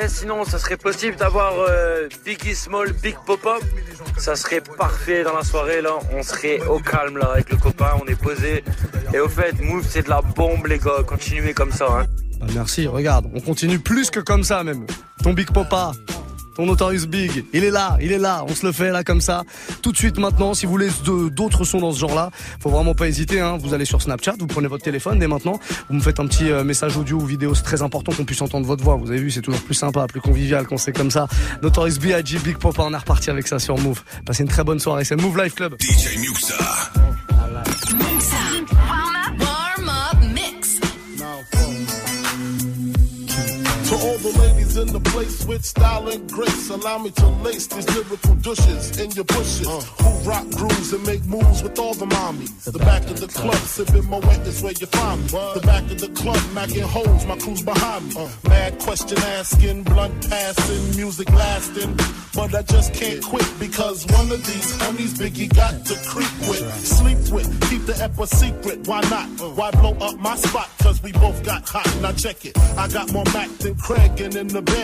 Eh 0.00 0.08
sinon, 0.08 0.44
ça 0.44 0.58
serait 0.58 0.76
possible 0.76 1.14
d'avoir 1.16 1.52
euh, 1.68 2.08
Biggie 2.24 2.56
Small, 2.56 2.92
Big 2.92 3.14
Pop-Up 3.26 3.62
Ça 4.18 4.34
serait 4.34 4.60
parfait 4.76 5.22
dans 5.22 5.36
la 5.36 5.44
soirée 5.44 5.82
là, 5.82 5.92
on 6.12 6.22
serait 6.24 6.60
au 6.66 6.80
calme 6.80 7.18
là 7.18 7.30
avec 7.34 7.50
le 7.50 7.58
copain, 7.58 7.92
on 8.02 8.06
est 8.08 8.20
posé. 8.20 8.64
Et 9.12 9.20
au 9.20 9.28
fait, 9.28 9.54
Move 9.60 9.84
c'est 9.88 10.02
de 10.02 10.10
la 10.10 10.20
bombe 10.20 10.66
les 10.66 10.78
gars, 10.78 11.02
continuez 11.06 11.54
comme 11.54 11.70
ça 11.70 11.86
hein. 11.90 12.06
Ah, 12.40 12.46
merci, 12.54 12.86
regarde, 12.88 13.26
on 13.34 13.40
continue 13.40 13.78
plus 13.78 14.10
que 14.10 14.20
comme 14.20 14.42
ça 14.42 14.64
même. 14.64 14.84
Ton 15.22 15.32
Big 15.32 15.50
Popa, 15.50 15.92
ton 16.54 16.66
Notorious 16.66 17.06
Big, 17.06 17.44
il 17.52 17.64
est 17.64 17.70
là, 17.70 17.96
il 18.00 18.12
est 18.12 18.18
là, 18.18 18.44
on 18.48 18.54
se 18.54 18.64
le 18.64 18.72
fait 18.72 18.90
là 18.90 19.04
comme 19.04 19.20
ça. 19.20 19.44
Tout 19.82 19.92
de 19.92 19.96
suite 19.96 20.18
maintenant, 20.18 20.54
si 20.54 20.66
vous 20.66 20.72
voulez 20.72 20.88
d'autres 21.30 21.64
sons 21.64 21.80
dans 21.80 21.92
ce 21.92 21.98
genre-là, 21.98 22.30
faut 22.60 22.70
vraiment 22.70 22.94
pas 22.94 23.08
hésiter. 23.08 23.40
Hein. 23.40 23.58
Vous 23.58 23.74
allez 23.74 23.84
sur 23.84 24.00
Snapchat, 24.00 24.34
vous 24.38 24.46
prenez 24.46 24.68
votre 24.68 24.84
téléphone 24.84 25.18
dès 25.18 25.26
maintenant, 25.26 25.58
vous 25.88 25.96
me 25.96 26.00
faites 26.00 26.20
un 26.20 26.26
petit 26.26 26.50
euh, 26.50 26.64
message 26.64 26.96
audio 26.96 27.16
ou 27.16 27.26
vidéo, 27.26 27.54
c'est 27.54 27.62
très 27.62 27.82
important 27.82 28.12
qu'on 28.12 28.24
puisse 28.24 28.42
entendre 28.42 28.66
votre 28.66 28.84
voix. 28.84 28.96
Vous 28.96 29.10
avez 29.10 29.20
vu, 29.20 29.30
c'est 29.30 29.42
toujours 29.42 29.62
plus 29.62 29.74
sympa, 29.74 30.06
plus 30.06 30.20
convivial 30.20 30.66
quand 30.66 30.76
c'est 30.76 30.92
comme 30.92 31.10
ça. 31.10 31.26
Notorious 31.62 31.98
B.I.G. 31.98 32.38
Big 32.44 32.58
Popa, 32.58 32.82
on 32.82 32.94
est 32.94 32.96
reparti 32.96 33.30
avec 33.30 33.46
ça 33.46 33.58
sur 33.58 33.78
Move. 33.78 34.02
Passez 34.24 34.42
une 34.42 34.48
très 34.48 34.64
bonne 34.64 34.78
soirée, 34.78 35.04
c'est 35.04 35.16
Move 35.16 35.42
Life 35.42 35.54
Club. 35.54 35.76
DJ 35.80 36.18
Muxa. 36.18 36.54
The 44.94 45.10
place 45.10 45.44
with 45.44 45.64
style 45.64 46.08
and 46.08 46.30
grace, 46.30 46.70
allow 46.70 46.98
me 46.98 47.10
to 47.10 47.26
lace 47.42 47.66
these 47.66 47.88
lyrical 47.96 48.34
douches 48.36 48.96
in 49.00 49.10
your 49.10 49.24
bushes. 49.24 49.66
Uh. 49.66 49.80
Who 50.02 50.30
rock 50.30 50.48
grooves 50.50 50.92
and 50.92 51.04
make 51.04 51.24
moves 51.26 51.64
with 51.64 51.76
all 51.80 51.94
the 51.94 52.06
mommies. 52.06 52.62
The 52.62 52.78
back 52.78 53.02
of 53.10 53.18
the 53.18 53.26
club, 53.26 53.56
sipping 53.56 54.08
my 54.08 54.20
wet 54.20 54.46
is 54.46 54.62
where 54.62 54.72
you 54.72 54.86
find 54.86 55.20
me. 55.20 55.26
The 55.26 55.62
back 55.64 55.82
of 55.90 55.98
the 55.98 56.10
club, 56.20 56.42
macking 56.54 56.88
holes, 56.96 57.26
my 57.26 57.36
crew's 57.36 57.62
behind 57.62 58.14
me. 58.14 58.22
Uh. 58.22 58.28
Mad 58.48 58.78
question 58.78 59.18
asking, 59.18 59.82
blunt 59.82 60.30
passing, 60.30 60.96
music 60.96 61.28
lasting. 61.32 61.98
But 62.34 62.54
I 62.54 62.62
just 62.62 62.94
can't 62.94 63.22
quit 63.22 63.50
because 63.58 64.06
one 64.06 64.30
of 64.30 64.46
these 64.46 64.80
honeys 64.80 65.14
Biggie 65.18 65.52
got 65.54 65.74
to 65.86 65.94
creep 66.06 66.34
with, 66.48 66.66
sleep 66.86 67.18
with, 67.34 67.50
keep 67.68 67.84
the 67.86 67.96
ep 68.00 68.18
a 68.18 68.26
secret. 68.28 68.86
Why 68.86 69.00
not? 69.10 69.26
Uh. 69.40 69.50
Why 69.58 69.70
blow 69.72 69.94
up 70.06 70.16
my 70.20 70.36
spot? 70.36 70.70
Cause 70.78 71.02
we 71.02 71.10
both 71.12 71.42
got 71.44 71.68
hot. 71.68 71.90
Now 72.00 72.12
check 72.12 72.44
it. 72.44 72.56
I 72.78 72.86
got 72.88 73.12
more 73.12 73.24
Mac 73.34 73.50
than 73.58 73.74
Craig 73.74 74.20
and 74.20 74.36
in 74.36 74.46
the 74.46 74.62
bed. 74.62 74.83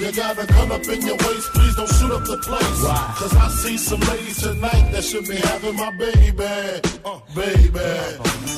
You 0.00 0.12
got 0.12 0.38
a 0.38 0.46
gun 0.46 0.72
up 0.72 0.86
in 0.88 1.00
your 1.02 1.16
waist, 1.16 1.52
please 1.52 1.76
don't 1.76 1.88
shoot 1.88 2.10
up 2.10 2.24
the 2.24 2.38
place. 2.38 2.82
Why? 2.82 3.14
Cause 3.16 3.36
I 3.36 3.48
see 3.48 3.76
some 3.76 4.00
ladies 4.00 4.42
tonight 4.42 4.90
that 4.92 5.04
should 5.04 5.26
be 5.26 5.36
having 5.36 5.76
my 5.76 5.90
baby. 5.96 6.80
Uh, 7.04 7.20
baby. 7.34 7.80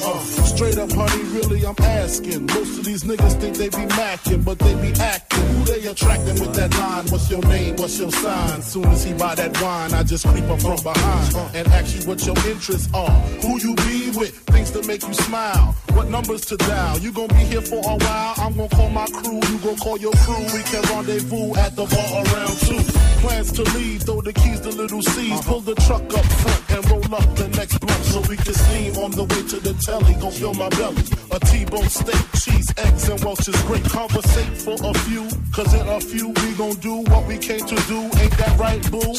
Uh, 0.04 0.18
straight 0.44 0.78
up, 0.78 0.90
honey, 0.92 1.22
really, 1.34 1.64
I'm 1.64 1.74
asking. 1.78 2.46
Most 2.46 2.78
of 2.78 2.84
these 2.84 3.04
niggas 3.04 3.40
think 3.40 3.56
they 3.56 3.68
be 3.68 3.86
macking, 3.94 4.44
but 4.44 4.58
they 4.58 4.74
be 4.74 4.92
acting. 5.00 5.46
Who 5.46 5.64
they 5.64 5.86
attracting 5.86 6.40
with 6.40 6.54
that 6.54 6.72
line? 6.78 7.06
What's 7.08 7.30
your 7.30 7.42
name? 7.42 7.76
What's 7.76 7.98
your 7.98 8.10
sign? 8.10 8.62
Soon 8.62 8.86
as 8.86 9.04
he 9.04 9.12
buy 9.14 9.34
that 9.34 9.60
wine, 9.60 9.94
I 9.94 10.02
just 10.02 10.26
creep 10.26 10.44
up 10.44 10.60
from 10.60 10.82
behind 10.82 11.36
and 11.54 11.68
ask 11.68 11.98
you 11.98 12.08
what 12.08 12.24
your 12.26 12.36
interests 12.46 12.88
are. 12.94 13.10
Who 13.42 13.60
you 13.60 13.74
be 13.76 14.10
with? 14.18 14.36
Things 14.50 14.70
to 14.72 14.82
make 14.86 15.06
you 15.06 15.14
smile. 15.14 15.74
What 15.96 16.10
numbers 16.10 16.42
to 16.46 16.58
dial? 16.58 16.98
You 16.98 17.10
gonna 17.10 17.32
be 17.32 17.44
here 17.48 17.62
for 17.62 17.80
a 17.80 17.96
while? 17.96 18.34
I'm 18.36 18.54
gonna 18.54 18.68
call 18.68 18.90
my 18.90 19.06
crew. 19.06 19.40
You 19.48 19.58
gonna 19.64 19.76
call 19.78 19.96
your 19.96 20.12
crew. 20.12 20.44
We 20.52 20.62
can 20.62 20.82
rendezvous 20.92 21.56
at 21.56 21.74
the 21.74 21.86
bar 21.88 22.10
around 22.20 22.56
two. 22.60 22.82
Plans 23.24 23.50
to 23.52 23.62
leave, 23.74 24.02
throw 24.02 24.20
the 24.20 24.34
keys 24.34 24.60
to 24.60 24.68
little 24.68 25.00
C's. 25.00 25.32
Uh-huh. 25.32 25.42
Pull 25.48 25.60
the 25.62 25.74
truck 25.86 26.04
up 26.12 26.26
front 26.42 26.62
and 26.76 26.90
roll 26.90 27.14
up 27.14 27.28
the 27.36 27.48
next 27.56 27.78
block 27.80 28.02
so 28.12 28.20
we 28.28 28.36
can 28.36 28.52
steam 28.52 28.96
on 28.98 29.10
the 29.12 29.24
way 29.24 29.42
to 29.48 29.58
the 29.58 29.72
telly. 29.86 30.12
Gon' 30.20 30.32
fill 30.32 30.52
my 30.52 30.68
belly. 30.76 31.02
A 31.32 31.40
T-bone 31.40 31.88
steak, 31.88 32.24
cheese, 32.44 32.68
eggs, 32.76 33.08
and 33.08 33.24
Welch's 33.24 33.56
great. 33.64 33.84
Conversate 33.84 34.52
for 34.52 34.76
a 34.76 34.92
few, 35.08 35.24
cause 35.50 35.72
in 35.72 35.88
a 35.88 35.98
few 35.98 36.28
we 36.28 36.52
gon' 36.60 36.76
do 36.84 37.08
what 37.08 37.26
we 37.26 37.38
came 37.38 37.64
to 37.64 37.76
do. 37.88 38.00
Ain't 38.20 38.36
that 38.36 38.54
right, 38.60 38.84
boo? 38.92 39.14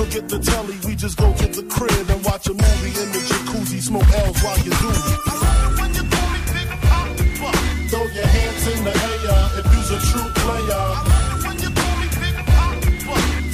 Forget 0.00 0.30
the 0.30 0.38
telly, 0.40 0.78
we 0.88 0.96
just 0.96 1.18
go 1.18 1.30
to 1.34 1.46
the 1.46 1.62
crib 1.68 2.08
and 2.08 2.24
watch 2.24 2.48
a 2.48 2.54
movie 2.54 2.94
in 3.02 3.12
the 3.12 3.20
jacuzzi. 3.28 3.82
Smoke 3.82 4.10
L's 4.24 4.42
while 4.42 4.58
you 4.64 4.72
do 4.72 4.88
it. 4.88 5.63
Hands 8.64 8.78
in 8.78 8.84
the 8.84 8.90
air 8.90 9.44
if 9.58 9.66
you's 9.72 9.90
a 9.90 10.00
true 10.10 10.30
player. 10.40 10.84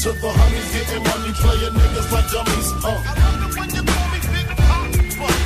To 0.00 0.12
the 0.12 0.30
honeys 0.30 0.72
getting 0.72 1.02
money, 1.04 1.32
playing 1.34 1.74
niggas 1.74 2.10
like 2.12 2.30
dummies. 2.30 2.72
Uh. 2.84 3.02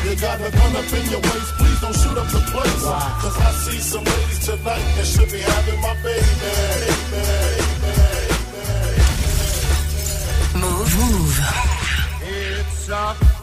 You 0.04 0.14
got 0.20 0.40
a 0.40 0.50
gun 0.50 0.76
up 0.76 0.92
in 0.92 1.10
your 1.10 1.20
waist, 1.20 1.54
please 1.58 1.80
don't 1.80 1.96
shoot 1.96 2.18
up 2.18 2.28
the 2.28 2.40
place. 2.52 2.84
Cause 2.84 3.38
I 3.40 3.52
see 3.64 3.80
some 3.80 4.04
ladies 4.04 4.46
tonight 4.46 4.86
that 4.96 5.06
should 5.06 5.32
be 5.32 5.38
having 5.38 5.80
my 5.80 5.94
baby. 6.02 6.34
Move. 10.60 10.94
Move. 11.00 11.40
It's 12.22 12.88
up 12.90 13.33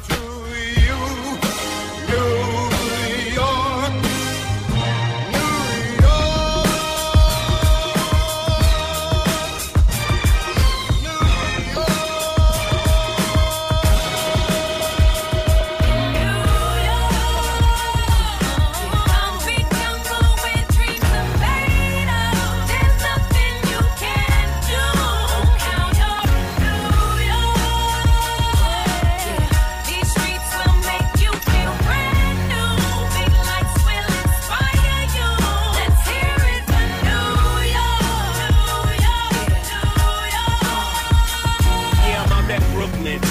it 43.11 43.30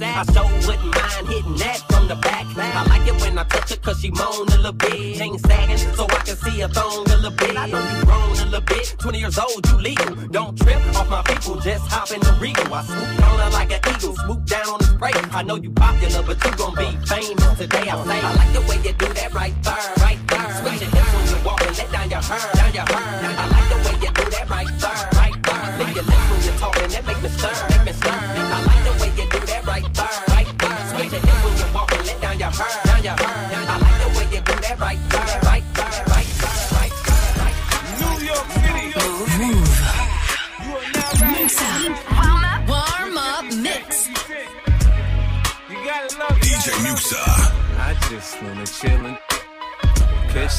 ain't 0.00 0.26
stacked? 0.26 0.30
I 0.30 0.32
sure 0.32 0.68
wouldn't 0.68 0.94
mind 0.94 1.28
hitting 1.28 1.56
that 1.56 1.78
from 1.88 2.08
the 2.08 2.16
back. 2.16 2.46
I 2.56 2.86
like 2.88 3.06
it 3.06 3.20
when 3.20 3.38
I 3.38 3.44
touch 3.44 3.70
her 3.70 3.76
cause 3.76 4.00
she 4.00 4.10
moan 4.10 4.48
a 4.48 4.56
little 4.56 4.72
bit. 4.72 5.16
Chain 5.16 5.38
sagging 5.38 5.78
so 5.78 6.04
I 6.04 6.20
can 6.24 6.36
see 6.36 6.60
her 6.60 6.68
thong 6.68 7.06
a 7.06 7.16
little 7.16 7.30
bit. 7.30 7.56
I 7.56 7.66
know 7.66 7.78
you 7.78 8.04
grown 8.04 8.30
a 8.30 8.44
little 8.44 8.60
bit, 8.60 8.96
20 8.98 9.18
years 9.18 9.38
old, 9.38 9.66
you 9.68 9.78
legal. 9.78 10.14
Don't 10.28 10.58
trip 10.58 10.78
off 10.96 11.08
my 11.10 11.22
people, 11.22 11.56
just 11.60 11.86
hop 11.88 12.10
in 12.10 12.20
the 12.20 12.32
regal. 12.40 12.72
I 12.72 12.84
swoop 12.84 13.22
on 13.28 13.38
her 13.38 13.50
like 13.50 13.72
an 13.72 13.80
eagle, 13.94 14.16
swoop 14.16 14.44
down 14.46 14.68
on 14.68 14.78
the 14.78 14.84
spray. 14.84 15.12
I 15.32 15.42
know 15.42 15.56
you 15.56 15.70
popular, 15.70 16.22
but 16.22 16.44
you 16.44 16.50
gon' 16.56 16.74
be 16.74 16.88
famous 17.06 17.58
today. 17.58 17.88
I 17.88 18.04
say, 18.04 18.20
I 18.20 18.34
like 18.34 18.52
the 18.52 18.60
way 18.68 18.76
you 18.84 18.92
do 18.94 19.12
that 19.14 19.34
right 19.34 19.54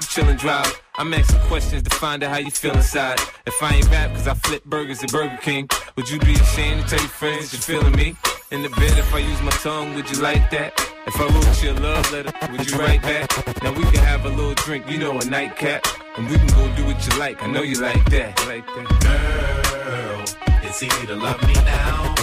you 0.00 0.06
chill 0.06 0.28
and 0.28 0.38
drive. 0.38 0.80
I'm 0.96 1.12
asking 1.14 1.40
questions 1.40 1.82
to 1.82 1.90
find 1.96 2.22
out 2.22 2.30
how 2.30 2.38
you 2.38 2.50
feel 2.50 2.74
inside. 2.74 3.18
If 3.46 3.62
I 3.62 3.74
ain't 3.76 3.88
rap 3.90 4.10
cause 4.14 4.26
I 4.26 4.34
flip 4.34 4.64
burgers 4.64 5.02
at 5.02 5.10
Burger 5.10 5.38
King, 5.40 5.68
would 5.96 6.08
you 6.08 6.18
be 6.20 6.34
ashamed 6.34 6.82
to 6.82 6.88
tell 6.88 7.00
your 7.00 7.08
friends 7.08 7.52
you're 7.52 7.62
feeling 7.62 7.94
me? 7.94 8.16
In 8.50 8.62
the 8.62 8.70
bed, 8.70 8.96
if 8.98 9.12
I 9.12 9.18
use 9.18 9.40
my 9.42 9.50
tongue, 9.50 9.94
would 9.94 10.10
you 10.10 10.20
like 10.22 10.50
that? 10.50 10.72
If 11.06 11.16
I 11.20 11.26
wrote 11.26 11.62
you 11.62 11.70
a 11.70 11.76
love 11.80 12.12
letter, 12.12 12.32
would 12.50 12.70
you 12.70 12.78
write 12.78 13.02
back? 13.02 13.62
Now 13.62 13.72
we 13.72 13.84
can 13.84 14.04
have 14.04 14.24
a 14.24 14.28
little 14.28 14.54
drink, 14.54 14.88
you 14.88 14.98
know, 14.98 15.18
a 15.18 15.24
nightcap. 15.24 15.84
And 16.16 16.28
we 16.28 16.36
can 16.36 16.48
go 16.48 16.74
do 16.76 16.84
what 16.86 17.06
you 17.06 17.18
like, 17.18 17.42
I 17.42 17.46
know 17.46 17.62
you 17.62 17.80
like 17.80 18.04
that. 18.10 18.46
Like 18.46 18.66
that. 18.66 18.86
Girl, 19.02 20.58
it's 20.62 20.82
easy 20.82 21.06
to 21.06 21.14
love 21.14 21.40
me 21.46 21.54
now. 21.54 22.14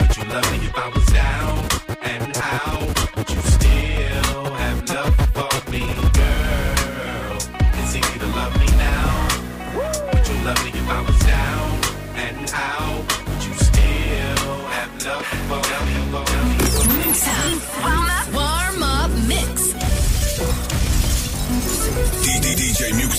Would 0.00 0.16
you 0.16 0.24
love 0.24 0.52
me 0.52 0.66
if 0.66 0.76
I 0.76 0.88
was 0.88 1.06
down 1.06 1.67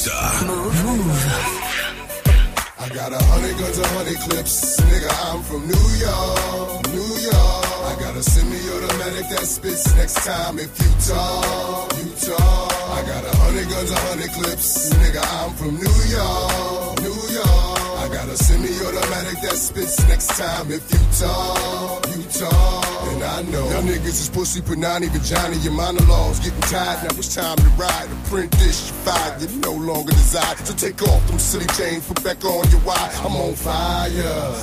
DJ 0.10 0.46
Muxxa. 0.50 1.38
I 2.80 2.90
got 2.90 3.12
a 3.12 3.24
hundred 3.26 3.58
guns, 3.60 3.78
a 3.78 3.88
hundred 3.88 4.18
clips. 4.26 4.80
Nigga, 4.82 5.12
I'm 5.30 5.44
from 5.44 5.68
New 5.68 5.88
York, 6.00 6.88
New 6.90 7.12
York. 7.30 7.66
I 7.90 7.96
got 8.00 8.16
a 8.16 8.24
semi-automatic 8.24 9.30
that 9.30 9.46
spits 9.46 9.96
next 9.96 10.26
time 10.26 10.58
if 10.60 10.72
you 10.82 10.90
talk, 11.14 11.94
you 12.00 12.10
talk. 12.26 12.74
I 12.98 13.02
got 13.06 13.24
a 13.26 13.38
hundred 13.38 13.70
guns, 13.70 13.92
a 13.92 14.00
hundred 14.10 14.32
clips. 14.32 14.90
Nigga, 14.94 15.22
I'm 15.44 15.54
from 15.54 15.76
New 15.76 16.00
York, 16.10 17.02
New 17.02 17.20
York. 17.36 17.80
I 18.00 18.10
got 18.12 18.28
a 18.30 18.38
semi-automatic 18.38 19.42
that 19.42 19.58
spits 19.58 20.08
next 20.08 20.28
time 20.40 20.72
if 20.72 20.92
you 20.92 21.00
talk, 21.20 22.08
you 22.16 22.24
talk. 22.40 22.99
And 23.20 23.28
I 23.28 23.42
know 23.52 23.68
y'all 23.68 23.84
niggas 23.84 24.16
is 24.16 24.30
pussy, 24.30 24.62
even 24.62 24.80
Johnny. 24.80 25.58
Your 25.58 25.74
monologues 25.74 26.40
getting 26.40 26.62
tired. 26.72 27.04
Now 27.04 27.20
it's 27.20 27.36
time 27.36 27.58
to 27.58 27.70
ride. 27.76 28.08
Print 28.32 28.50
dish, 28.52 28.88
you 28.88 28.96
fired. 29.04 29.42
You 29.42 29.60
no 29.60 29.74
longer 29.74 30.14
desire. 30.14 30.56
So 30.64 30.74
take 30.74 31.02
off 31.04 31.28
them 31.28 31.38
silly 31.38 31.68
chains, 31.76 32.08
put 32.08 32.24
back 32.24 32.46
on 32.46 32.64
your 32.72 32.80
wire. 32.88 33.12
I'm 33.20 33.36
on 33.36 33.56
fire. 33.56 34.08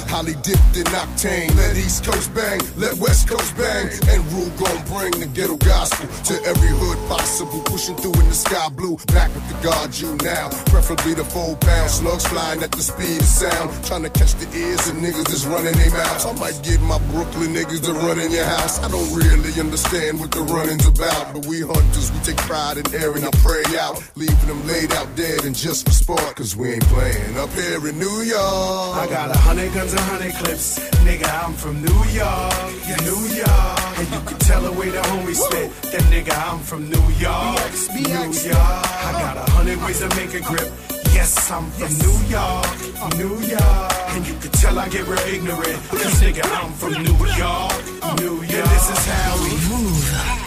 Holly 0.09 0.33
dipped 0.41 0.73
in 0.73 0.89
octane. 0.97 1.55
Let 1.55 1.77
East 1.77 2.07
Coast 2.07 2.33
bang, 2.33 2.61
let 2.77 2.97
West 2.97 3.29
Coast 3.29 3.55
bang. 3.59 3.93
And 4.09 4.25
Rule 4.33 4.49
gon' 4.57 4.81
bring 4.89 5.13
the 5.21 5.29
ghetto 5.29 5.59
gospel 5.59 6.09
to 6.09 6.35
every 6.49 6.73
hood 6.73 6.97
possible. 7.13 7.61
Pushing 7.69 7.97
through 7.97 8.17
in 8.17 8.27
the 8.29 8.35
sky 8.35 8.71
blue. 8.71 8.97
Back 9.13 9.35
with 9.35 9.47
the 9.53 9.59
guard 9.61 9.93
you 10.01 10.17
now. 10.25 10.49
Preferably 10.73 11.13
the 11.13 11.25
four 11.25 11.57
pound 11.57 11.91
slugs 11.91 12.27
flying 12.27 12.63
at 12.63 12.73
the 12.73 12.81
speed 12.81 13.21
of 13.21 13.29
sound. 13.29 13.69
Trying 13.85 14.05
to 14.05 14.11
catch 14.11 14.33
the 14.41 14.49
ears 14.57 14.89
of 14.89 14.97
niggas 14.97 15.29
that's 15.29 15.45
running 15.45 15.77
their 15.77 15.91
mouths. 15.91 16.25
I 16.25 16.33
might 16.41 16.57
get 16.65 16.81
my 16.81 16.99
Brooklyn 17.13 17.53
niggas 17.53 17.85
to 17.85 17.93
run 17.93 18.19
in 18.19 18.33
your 18.33 18.46
house. 18.47 18.83
I 18.83 18.89
don't 18.89 19.11
really 19.15 19.53
understand 19.61 20.21
what 20.21 20.31
the 20.31 20.41
running's 20.41 20.87
about. 20.87 21.35
But 21.35 21.47
we 21.47 21.61
hunters, 21.61 22.13
we 22.13 22.19
take 22.21 22.39
pride 22.49 22.79
in 22.79 22.87
airing 22.95 23.25
our 23.25 23.37
prey 23.43 23.67
out. 23.79 24.03
Leaving 24.15 24.47
them 24.47 24.67
laid 24.67 24.93
out 24.93 25.09
dead 25.17 25.45
and 25.45 25.55
just 25.55 25.87
for 25.87 25.93
sport. 25.93 26.37
Cause 26.37 26.57
we 26.57 26.73
ain't 26.75 26.87
playing 26.87 27.37
up 27.37 27.51
here 27.53 27.83
in 27.89 27.99
New 27.99 28.23
York. 28.23 28.97
I 29.03 29.07
got 29.11 29.35
a 29.35 29.39
hundred 29.39 29.73
guns, 29.75 29.93
and 29.93 30.01
a 30.01 30.05
hundred 30.05 30.35
clips. 30.35 30.79
Nigga, 31.07 31.29
I'm 31.45 31.55
from 31.55 31.83
New 31.83 32.03
York, 32.15 32.71
yeah, 32.89 33.01
New 33.11 33.23
York. 33.35 33.99
And 33.99 34.07
you 34.15 34.21
can 34.29 34.39
tell 34.39 34.63
the 34.63 34.73
way 34.73 34.89
the 34.91 35.03
homies 35.11 35.41
spit. 35.47 35.69
That 35.93 36.05
nigga, 36.13 36.35
I'm 36.49 36.61
from 36.61 36.89
New 36.89 37.07
York, 37.19 37.73
New 37.95 38.09
York. 38.11 38.87
I 39.09 39.11
got 39.25 39.37
a 39.37 39.51
hundred 39.53 39.79
ways 39.83 39.99
to 40.01 40.09
make 40.17 40.35
a 40.35 40.41
grip. 40.41 40.71
Yes, 41.17 41.51
I'm 41.51 41.65
from 41.71 41.93
New 42.05 42.19
York, 42.29 42.67
New 43.17 43.41
York. 43.49 43.93
And 44.15 44.27
you 44.29 44.35
can 44.39 44.51
tell 44.51 44.79
I 44.79 44.87
get 44.91 45.09
real 45.09 45.19
ignorant. 45.35 45.79
Cause 45.89 46.21
nigga, 46.21 46.45
I'm 46.45 46.71
from 46.75 46.93
New 46.93 47.17
York, 47.41 48.21
New 48.21 48.37
York. 48.43 48.53
And 48.53 48.69
this 48.69 48.91
is 48.91 49.07
how 49.09 49.33
we 49.43 49.53
move. 49.73 50.47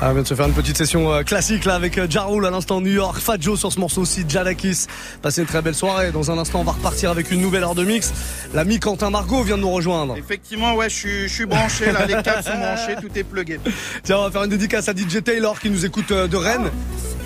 Ah, 0.00 0.10
on 0.10 0.12
vient 0.12 0.22
de 0.22 0.28
se 0.28 0.34
faire 0.34 0.46
une 0.46 0.52
petite 0.52 0.76
session 0.76 1.10
euh, 1.10 1.22
classique 1.22 1.64
là 1.64 1.74
avec 1.74 1.96
euh, 1.96 2.06
Ja 2.08 2.24
Rule 2.24 2.44
à 2.44 2.50
l'instant 2.50 2.82
New 2.82 2.92
York, 2.92 3.18
Fat 3.18 3.38
Joe 3.40 3.58
sur 3.58 3.72
ce 3.72 3.80
morceau 3.80 4.02
aussi, 4.02 4.24
Jadakis. 4.28 4.86
Passez 5.22 5.40
une 5.40 5.46
très 5.46 5.62
belle 5.62 5.74
soirée. 5.74 6.12
Dans 6.12 6.30
un 6.30 6.36
instant, 6.36 6.60
on 6.60 6.64
va 6.64 6.72
repartir 6.72 7.10
avec 7.10 7.30
une 7.32 7.40
nouvelle 7.40 7.64
heure 7.64 7.74
de 7.74 7.84
mix. 7.84 8.12
L'ami 8.52 8.78
Quentin 8.80 9.08
Margot 9.08 9.42
vient 9.42 9.56
de 9.56 9.62
nous 9.62 9.70
rejoindre. 9.70 10.16
Effectivement, 10.18 10.74
ouais, 10.74 10.90
je 10.90 10.94
suis, 10.94 11.22
je 11.22 11.34
suis 11.34 11.46
branché 11.46 11.90
là, 11.90 12.04
les 12.06 12.22
câbles 12.22 12.44
sont 12.44 12.58
branchés, 12.58 12.96
tout 13.00 13.18
est 13.18 13.24
plugué. 13.24 13.58
Tiens, 14.04 14.18
on 14.18 14.24
va 14.24 14.30
faire 14.30 14.44
une 14.44 14.50
dédicace 14.50 14.90
à 14.90 14.92
DJ 14.92 15.24
Taylor 15.24 15.58
qui 15.58 15.70
nous 15.70 15.86
écoute 15.86 16.12
euh, 16.12 16.28
de 16.28 16.36
Rennes. 16.36 16.70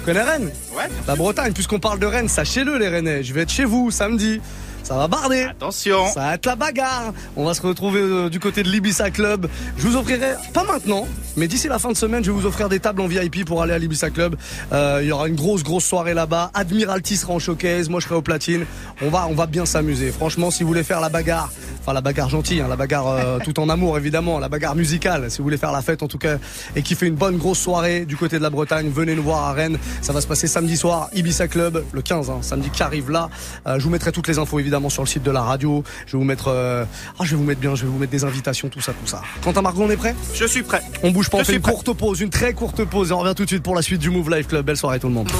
Connais 0.04 0.22
Rennes 0.22 0.50
Ouais. 0.76 0.88
La 1.06 1.14
Bretagne, 1.14 1.52
puisqu'on 1.52 1.78
parle 1.78 1.98
de 2.00 2.06
Rennes, 2.06 2.28
sachez-le 2.28 2.76
les 2.76 2.88
Rennais, 2.88 3.22
je 3.22 3.32
vais 3.32 3.42
être 3.42 3.52
chez 3.52 3.64
vous 3.64 3.90
samedi. 3.90 4.40
Ça 4.82 4.96
va 4.96 5.06
barder. 5.08 5.42
Attention. 5.42 6.08
Ça 6.08 6.20
va 6.20 6.34
être 6.34 6.46
la 6.46 6.56
bagarre. 6.56 7.12
On 7.36 7.44
va 7.44 7.54
se 7.54 7.62
retrouver 7.62 8.00
euh, 8.00 8.28
du 8.28 8.40
côté 8.40 8.62
de 8.62 8.68
l'Ibissa 8.68 9.10
Club. 9.10 9.46
Je 9.76 9.86
vous 9.86 9.96
offrirai, 9.96 10.34
pas 10.52 10.64
maintenant, 10.64 11.06
mais 11.36 11.46
d'ici 11.46 11.68
la 11.68 11.78
fin 11.78 11.90
de 11.90 11.96
semaine, 11.96 12.24
je 12.24 12.32
vais 12.32 12.36
vous 12.38 12.46
offrir 12.46 12.68
des 12.68 12.80
tables 12.80 13.00
en 13.00 13.06
VIP 13.06 13.44
pour 13.44 13.62
aller 13.62 13.72
à 13.72 13.78
l'Ibissa 13.78 14.10
Club. 14.10 14.36
Euh, 14.72 14.98
Il 15.02 15.08
y 15.08 15.12
aura 15.12 15.28
une 15.28 15.36
grosse, 15.36 15.62
grosse 15.62 15.84
soirée 15.84 16.14
là-bas. 16.14 16.50
Admiralty 16.54 17.16
sera 17.16 17.32
en 17.34 17.38
showcase. 17.38 17.88
Moi, 17.88 18.00
je 18.00 18.06
serai 18.06 18.16
au 18.16 18.22
platine. 18.22 18.66
On 19.02 19.08
va, 19.08 19.26
on 19.28 19.34
va 19.34 19.46
bien 19.46 19.64
s'amuser. 19.66 20.10
Franchement, 20.10 20.50
si 20.50 20.64
vous 20.64 20.68
voulez 20.68 20.82
faire 20.82 21.00
la 21.00 21.08
bagarre, 21.08 21.52
enfin 21.80 21.92
la 21.92 22.00
bagarre 22.00 22.28
gentille, 22.28 22.60
hein, 22.60 22.66
la 22.68 22.76
bagarre 22.76 23.06
euh, 23.06 23.38
tout 23.44 23.60
en 23.60 23.68
amour 23.68 23.96
évidemment, 23.96 24.40
la 24.40 24.48
bagarre 24.48 24.74
musicale. 24.74 25.30
Si 25.30 25.38
vous 25.38 25.44
voulez 25.44 25.58
faire 25.58 25.72
la 25.72 25.82
fête 25.82 26.02
en 26.02 26.08
tout 26.08 26.18
cas 26.18 26.38
et 26.74 26.82
qui 26.82 26.96
fait 26.96 27.06
une 27.06 27.14
bonne 27.14 27.36
grosse 27.36 27.58
soirée 27.60 28.04
du 28.04 28.16
côté 28.16 28.38
de 28.38 28.42
la 28.42 28.50
Bretagne, 28.50 28.90
venez 28.92 29.14
nous 29.14 29.22
voir 29.22 29.44
à 29.44 29.52
Rennes. 29.52 29.78
Ça 30.00 30.12
va 30.12 30.20
se 30.20 30.26
passer 30.26 30.48
samedi 30.48 30.76
soir, 30.76 31.08
Ibiza 31.14 31.46
Club, 31.46 31.84
le 31.92 32.02
15, 32.02 32.30
hein, 32.30 32.38
samedi 32.42 32.70
qui 32.70 32.82
arrive 32.82 33.10
là. 33.10 33.28
Je 33.66 33.82
vous 33.82 33.90
mettrai 33.90 34.10
toutes 34.10 34.28
les 34.28 34.38
infos 34.38 34.58
évidemment 34.58 34.71
sur 34.88 35.02
le 35.02 35.08
site 35.08 35.22
de 35.22 35.30
la 35.30 35.42
radio. 35.42 35.82
Je 36.06 36.12
vais 36.12 36.18
vous 36.18 36.24
mettre, 36.24 36.48
euh, 36.48 36.84
ah, 37.18 37.24
je 37.24 37.30
vais 37.30 37.36
vous 37.36 37.44
mettre 37.44 37.60
bien, 37.60 37.74
je 37.74 37.82
vais 37.84 37.88
vous 37.90 37.98
mettre 37.98 38.12
des 38.12 38.24
invitations, 38.24 38.68
tout 38.68 38.80
ça, 38.80 38.92
tout 38.92 39.06
ça. 39.06 39.22
Quentin 39.42 39.62
Margot, 39.62 39.82
on 39.82 39.90
est 39.90 39.96
prêt? 39.96 40.14
Je 40.34 40.44
suis 40.46 40.62
prêt. 40.62 40.82
On 41.02 41.10
bouge 41.10 41.28
pas, 41.30 41.38
on 41.38 41.40
Je 41.40 41.44
fait 41.44 41.52
suis 41.52 41.56
une 41.56 41.62
prêt. 41.62 41.72
courte 41.72 41.92
pause, 41.92 42.20
une 42.20 42.30
très 42.30 42.52
courte 42.52 42.84
pause 42.84 43.10
et 43.10 43.12
on 43.12 43.18
revient 43.18 43.34
tout 43.34 43.44
de 43.44 43.48
suite 43.48 43.62
pour 43.62 43.74
la 43.74 43.82
suite 43.82 44.00
du 44.00 44.10
Move 44.10 44.30
Life 44.30 44.48
Club. 44.48 44.64
Belle 44.66 44.76
soirée 44.76 44.98
tout 45.00 45.08
le 45.08 45.14
monde. 45.14 45.30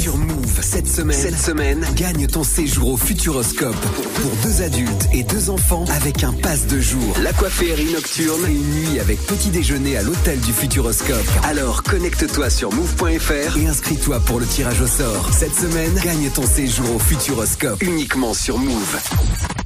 Sur 0.00 0.16
Move, 0.16 0.58
cette 0.62 0.88
semaine, 0.88 1.16
cette 1.18 1.38
semaine, 1.38 1.84
gagne 1.96 2.26
ton 2.26 2.42
séjour 2.44 2.90
au 2.92 2.96
Futuroscope 2.96 3.74
pour 3.76 4.30
deux 4.42 4.62
adultes 4.62 5.08
et 5.12 5.22
deux 5.22 5.50
enfants 5.50 5.84
avec 5.96 6.24
un 6.24 6.32
pass 6.32 6.66
de 6.66 6.80
jour, 6.80 7.14
l'aquaférie 7.22 7.92
nocturne 7.92 8.46
et 8.48 8.52
une 8.52 8.70
nuit 8.92 9.00
avec 9.00 9.18
petit 9.26 9.50
déjeuner 9.50 9.96
à 9.96 10.02
l'hôtel 10.02 10.40
du 10.40 10.52
Futuroscope. 10.52 11.16
Alors 11.44 11.82
connecte-toi 11.82 12.50
sur 12.50 12.72
move.fr 12.72 13.56
et 13.58 13.66
inscris-toi 13.66 14.20
pour 14.20 14.40
le 14.40 14.46
tirage 14.46 14.80
au 14.80 14.86
sort. 14.86 15.28
Cette 15.32 15.54
semaine, 15.54 15.94
gagne 16.02 16.30
ton 16.30 16.46
séjour 16.46 16.96
au 16.96 16.98
Futuroscope 16.98 17.49
uniquement 17.80 18.32
sur 18.32 18.58
Move. 18.58 18.98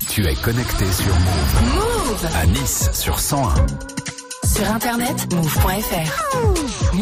Tu 0.08 0.26
es 0.26 0.34
connecté 0.36 0.84
sur 0.90 1.14
Move. 1.14 1.74
Move 1.74 2.28
À 2.34 2.46
Nice 2.46 2.88
sur 2.92 3.18
101. 3.20 3.54
Sur 4.46 4.70
internet, 4.70 5.32
move.fr. 5.34 6.94